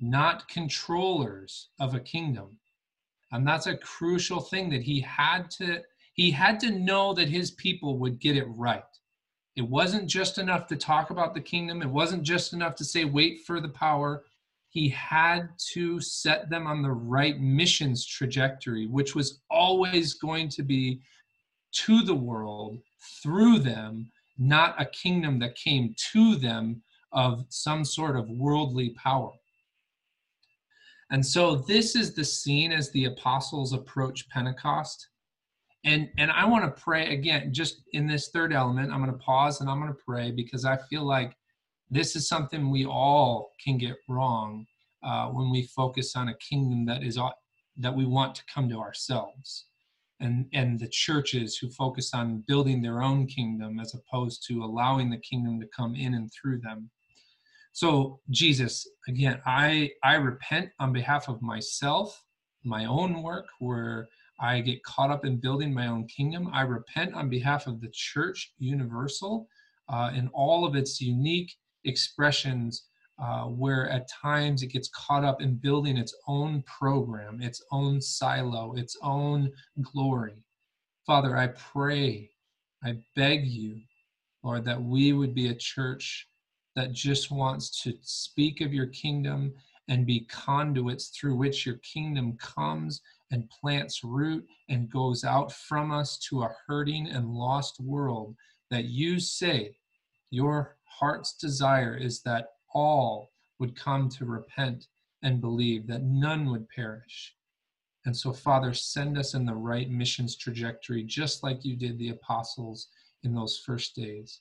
not 0.00 0.48
controllers 0.48 1.68
of 1.80 1.94
a 1.94 2.00
kingdom. 2.00 2.58
And 3.32 3.46
that's 3.46 3.66
a 3.66 3.76
crucial 3.76 4.40
thing 4.40 4.70
that 4.70 4.82
he 4.82 5.00
had 5.00 5.50
to 5.52 5.82
he 6.14 6.30
had 6.30 6.58
to 6.60 6.70
know 6.70 7.12
that 7.12 7.28
his 7.28 7.50
people 7.50 7.98
would 7.98 8.18
get 8.18 8.38
it 8.38 8.46
right. 8.56 8.82
It 9.54 9.68
wasn't 9.68 10.08
just 10.08 10.38
enough 10.38 10.66
to 10.68 10.76
talk 10.76 11.10
about 11.10 11.34
the 11.34 11.40
kingdom, 11.40 11.82
it 11.82 11.90
wasn't 11.90 12.22
just 12.22 12.52
enough 12.52 12.74
to 12.76 12.84
say, 12.84 13.04
wait 13.04 13.42
for 13.46 13.60
the 13.60 13.68
power. 13.68 14.24
He 14.68 14.88
had 14.90 15.50
to 15.72 16.00
set 16.00 16.50
them 16.50 16.66
on 16.66 16.82
the 16.82 16.90
right 16.90 17.40
missions 17.40 18.04
trajectory, 18.04 18.86
which 18.86 19.14
was 19.14 19.40
always 19.50 20.14
going 20.14 20.48
to 20.50 20.62
be 20.62 21.00
to 21.72 22.02
the 22.02 22.14
world 22.14 22.78
through 23.22 23.60
them, 23.60 24.10
not 24.38 24.80
a 24.80 24.86
kingdom 24.86 25.38
that 25.38 25.54
came 25.54 25.94
to 26.12 26.36
them 26.36 26.82
of 27.12 27.44
some 27.48 27.84
sort 27.84 28.16
of 28.16 28.28
worldly 28.28 28.90
power. 28.90 29.32
And 31.10 31.24
so, 31.24 31.56
this 31.56 31.94
is 31.94 32.14
the 32.14 32.24
scene 32.24 32.72
as 32.72 32.90
the 32.90 33.04
apostles 33.06 33.72
approach 33.72 34.28
Pentecost. 34.28 35.08
And 35.84 36.08
and 36.18 36.32
i 36.32 36.44
want 36.44 36.64
to 36.64 36.82
pray 36.82 37.14
again 37.14 37.52
just 37.52 37.82
in 37.92 38.08
this 38.08 38.30
third 38.30 38.52
element 38.52 38.92
i'm 38.92 38.98
going 38.98 39.12
to 39.12 39.24
pause 39.24 39.60
and 39.60 39.70
i'm 39.70 39.78
going 39.78 39.92
to 39.92 40.02
pray 40.04 40.32
because 40.32 40.64
i 40.64 40.76
feel 40.90 41.04
like 41.04 41.36
this 41.90 42.16
is 42.16 42.28
something 42.28 42.70
we 42.70 42.84
all 42.84 43.52
can 43.64 43.78
get 43.78 43.96
wrong 44.08 44.66
uh, 45.02 45.28
when 45.28 45.50
we 45.50 45.62
focus 45.62 46.16
on 46.16 46.28
a 46.28 46.34
kingdom 46.38 46.84
that 46.86 47.02
is 47.02 47.18
that 47.78 47.94
we 47.94 48.06
want 48.06 48.34
to 48.34 48.42
come 48.52 48.68
to 48.68 48.78
ourselves. 48.78 49.66
And 50.20 50.46
and 50.54 50.80
the 50.80 50.88
churches 50.88 51.56
who 51.56 51.68
focus 51.68 52.12
on 52.14 52.42
building 52.48 52.80
their 52.80 53.02
own 53.02 53.26
kingdom 53.26 53.78
as 53.78 53.94
opposed 53.94 54.46
to 54.48 54.64
allowing 54.64 55.10
the 55.10 55.18
kingdom 55.18 55.60
to 55.60 55.68
come 55.76 55.94
in 55.94 56.14
and 56.14 56.30
through 56.32 56.60
them 56.60 56.90
So, 57.76 58.20
Jesus, 58.30 58.88
again, 59.06 59.38
I, 59.44 59.90
I 60.02 60.14
repent 60.14 60.70
on 60.80 60.94
behalf 60.94 61.28
of 61.28 61.42
myself, 61.42 62.24
my 62.64 62.86
own 62.86 63.22
work, 63.22 63.44
where 63.58 64.08
I 64.40 64.62
get 64.62 64.82
caught 64.82 65.10
up 65.10 65.26
in 65.26 65.36
building 65.36 65.74
my 65.74 65.88
own 65.88 66.06
kingdom. 66.06 66.48
I 66.54 66.62
repent 66.62 67.12
on 67.12 67.28
behalf 67.28 67.66
of 67.66 67.82
the 67.82 67.90
church 67.92 68.54
universal 68.56 69.46
uh, 69.90 70.10
in 70.14 70.28
all 70.28 70.64
of 70.64 70.74
its 70.74 71.02
unique 71.02 71.54
expressions, 71.84 72.86
uh, 73.18 73.44
where 73.44 73.90
at 73.90 74.08
times 74.08 74.62
it 74.62 74.68
gets 74.68 74.88
caught 74.94 75.22
up 75.22 75.42
in 75.42 75.56
building 75.56 75.98
its 75.98 76.14
own 76.26 76.62
program, 76.62 77.42
its 77.42 77.62
own 77.72 78.00
silo, 78.00 78.72
its 78.72 78.96
own 79.02 79.52
glory. 79.82 80.42
Father, 81.06 81.36
I 81.36 81.48
pray, 81.48 82.30
I 82.82 82.96
beg 83.14 83.46
you, 83.46 83.82
Lord, 84.42 84.64
that 84.64 84.82
we 84.82 85.12
would 85.12 85.34
be 85.34 85.48
a 85.48 85.54
church 85.54 86.26
that 86.76 86.92
just 86.92 87.30
wants 87.30 87.82
to 87.82 87.94
speak 88.02 88.60
of 88.60 88.72
your 88.72 88.86
kingdom 88.86 89.52
and 89.88 90.06
be 90.06 90.20
conduits 90.20 91.08
through 91.08 91.34
which 91.34 91.64
your 91.64 91.76
kingdom 91.76 92.36
comes 92.36 93.00
and 93.32 93.50
plants 93.50 94.04
root 94.04 94.46
and 94.68 94.90
goes 94.90 95.24
out 95.24 95.50
from 95.52 95.90
us 95.90 96.18
to 96.18 96.42
a 96.42 96.54
hurting 96.66 97.08
and 97.08 97.28
lost 97.34 97.80
world. 97.80 98.36
That 98.70 98.84
you 98.84 99.18
say 99.18 99.76
your 100.30 100.76
heart's 100.84 101.34
desire 101.36 101.96
is 101.96 102.22
that 102.22 102.48
all 102.74 103.30
would 103.58 103.74
come 103.74 104.08
to 104.10 104.26
repent 104.26 104.86
and 105.22 105.40
believe, 105.40 105.86
that 105.86 106.02
none 106.02 106.50
would 106.50 106.68
perish. 106.68 107.34
And 108.04 108.16
so, 108.16 108.32
Father, 108.32 108.74
send 108.74 109.18
us 109.18 109.34
in 109.34 109.46
the 109.46 109.54
right 109.54 109.90
missions 109.90 110.36
trajectory, 110.36 111.02
just 111.02 111.42
like 111.42 111.64
you 111.64 111.74
did 111.76 111.98
the 111.98 112.10
apostles 112.10 112.88
in 113.24 113.34
those 113.34 113.58
first 113.58 113.96
days. 113.96 114.40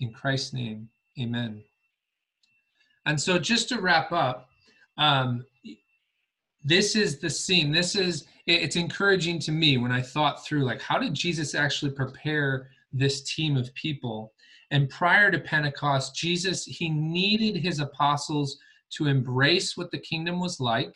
In 0.00 0.12
Christ's 0.12 0.52
name, 0.52 0.88
Amen. 1.20 1.62
And 3.06 3.20
so, 3.20 3.38
just 3.38 3.68
to 3.70 3.80
wrap 3.80 4.12
up, 4.12 4.48
um, 4.98 5.44
this 6.64 6.96
is 6.96 7.18
the 7.18 7.30
scene. 7.30 7.70
This 7.70 7.94
is 7.94 8.26
it's 8.46 8.76
encouraging 8.76 9.38
to 9.40 9.52
me 9.52 9.76
when 9.76 9.92
I 9.92 10.02
thought 10.02 10.44
through 10.44 10.64
like 10.64 10.80
how 10.80 10.98
did 10.98 11.14
Jesus 11.14 11.54
actually 11.54 11.92
prepare 11.92 12.68
this 12.92 13.22
team 13.22 13.56
of 13.56 13.72
people? 13.74 14.32
And 14.72 14.90
prior 14.90 15.30
to 15.30 15.38
Pentecost, 15.38 16.16
Jesus 16.16 16.64
he 16.64 16.88
needed 16.88 17.56
his 17.60 17.78
apostles 17.78 18.58
to 18.90 19.06
embrace 19.06 19.76
what 19.76 19.90
the 19.92 19.98
kingdom 19.98 20.40
was 20.40 20.58
like. 20.58 20.94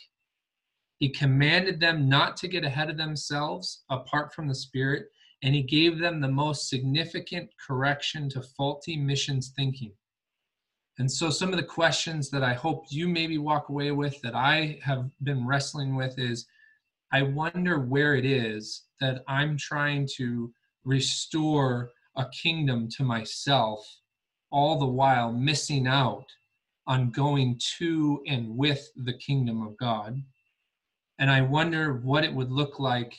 He 0.98 1.08
commanded 1.08 1.80
them 1.80 2.08
not 2.08 2.36
to 2.38 2.48
get 2.48 2.64
ahead 2.64 2.90
of 2.90 2.96
themselves 2.96 3.84
apart 3.90 4.34
from 4.34 4.48
the 4.48 4.54
Spirit, 4.54 5.06
and 5.42 5.54
he 5.54 5.62
gave 5.62 5.98
them 5.98 6.20
the 6.20 6.28
most 6.28 6.68
significant 6.68 7.48
correction 7.64 8.28
to 8.30 8.42
faulty 8.42 8.96
missions 8.96 9.52
thinking. 9.56 9.92
And 11.00 11.10
so, 11.10 11.30
some 11.30 11.48
of 11.48 11.56
the 11.56 11.62
questions 11.62 12.28
that 12.28 12.42
I 12.44 12.52
hope 12.52 12.84
you 12.90 13.08
maybe 13.08 13.38
walk 13.38 13.70
away 13.70 13.90
with 13.90 14.20
that 14.20 14.34
I 14.34 14.78
have 14.82 15.10
been 15.22 15.46
wrestling 15.46 15.96
with 15.96 16.18
is 16.18 16.44
I 17.10 17.22
wonder 17.22 17.78
where 17.78 18.16
it 18.16 18.26
is 18.26 18.82
that 19.00 19.24
I'm 19.26 19.56
trying 19.56 20.06
to 20.16 20.52
restore 20.84 21.92
a 22.16 22.26
kingdom 22.28 22.86
to 22.98 23.02
myself, 23.02 23.82
all 24.50 24.78
the 24.78 24.84
while 24.84 25.32
missing 25.32 25.86
out 25.86 26.26
on 26.86 27.10
going 27.12 27.58
to 27.78 28.22
and 28.26 28.54
with 28.54 28.90
the 28.94 29.14
kingdom 29.14 29.66
of 29.66 29.78
God. 29.78 30.22
And 31.18 31.30
I 31.30 31.40
wonder 31.40 31.94
what 31.94 32.24
it 32.24 32.34
would 32.34 32.52
look 32.52 32.78
like 32.78 33.14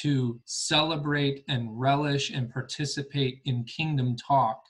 to 0.00 0.40
celebrate 0.46 1.44
and 1.48 1.78
relish 1.78 2.30
and 2.30 2.50
participate 2.50 3.42
in 3.44 3.64
kingdom 3.64 4.16
talk 4.16 4.64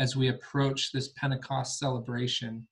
as 0.00 0.16
we 0.16 0.28
approach 0.28 0.90
this 0.90 1.08
Pentecost 1.08 1.78
celebration. 1.78 2.66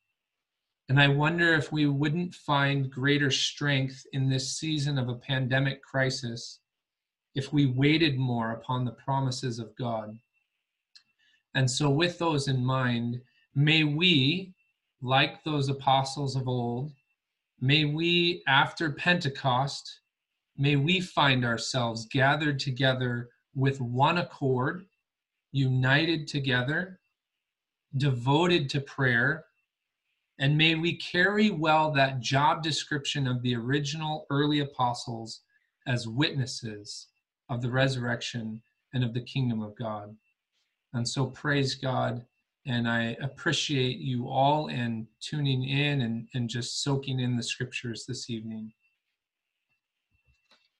And 0.88 0.98
I 0.98 1.08
wonder 1.08 1.52
if 1.52 1.70
we 1.70 1.86
wouldn't 1.86 2.34
find 2.34 2.90
greater 2.90 3.30
strength 3.30 4.02
in 4.14 4.30
this 4.30 4.56
season 4.56 4.96
of 4.96 5.10
a 5.10 5.14
pandemic 5.14 5.82
crisis 5.82 6.60
if 7.34 7.52
we 7.52 7.66
waited 7.66 8.18
more 8.18 8.52
upon 8.52 8.86
the 8.86 8.92
promises 8.92 9.58
of 9.58 9.76
God. 9.76 10.18
And 11.54 11.70
so, 11.70 11.90
with 11.90 12.18
those 12.18 12.48
in 12.48 12.64
mind, 12.64 13.20
may 13.54 13.84
we, 13.84 14.54
like 15.02 15.44
those 15.44 15.68
apostles 15.68 16.34
of 16.34 16.48
old, 16.48 16.92
may 17.60 17.84
we, 17.84 18.42
after 18.48 18.90
Pentecost, 18.90 20.00
may 20.56 20.76
we 20.76 21.00
find 21.00 21.44
ourselves 21.44 22.06
gathered 22.06 22.58
together 22.58 23.28
with 23.54 23.82
one 23.82 24.16
accord, 24.16 24.86
united 25.52 26.26
together, 26.26 26.97
devoted 27.96 28.68
to 28.70 28.80
prayer, 28.80 29.46
and 30.38 30.56
may 30.56 30.74
we 30.74 30.96
carry 30.96 31.50
well 31.50 31.90
that 31.92 32.20
job 32.20 32.62
description 32.62 33.26
of 33.26 33.42
the 33.42 33.56
original 33.56 34.26
early 34.30 34.60
apostles 34.60 35.40
as 35.86 36.06
witnesses 36.06 37.08
of 37.48 37.62
the 37.62 37.70
resurrection 37.70 38.62
and 38.94 39.02
of 39.02 39.14
the 39.14 39.20
kingdom 39.20 39.62
of 39.62 39.76
God. 39.76 40.14
And 40.92 41.08
so 41.08 41.26
praise 41.26 41.74
God. 41.74 42.24
And 42.66 42.88
I 42.88 43.16
appreciate 43.22 43.98
you 43.98 44.28
all 44.28 44.68
and 44.68 45.06
tuning 45.20 45.64
in 45.64 46.02
and, 46.02 46.28
and 46.34 46.48
just 46.48 46.82
soaking 46.82 47.20
in 47.20 47.36
the 47.36 47.42
scriptures 47.42 48.04
this 48.06 48.28
evening. 48.28 48.72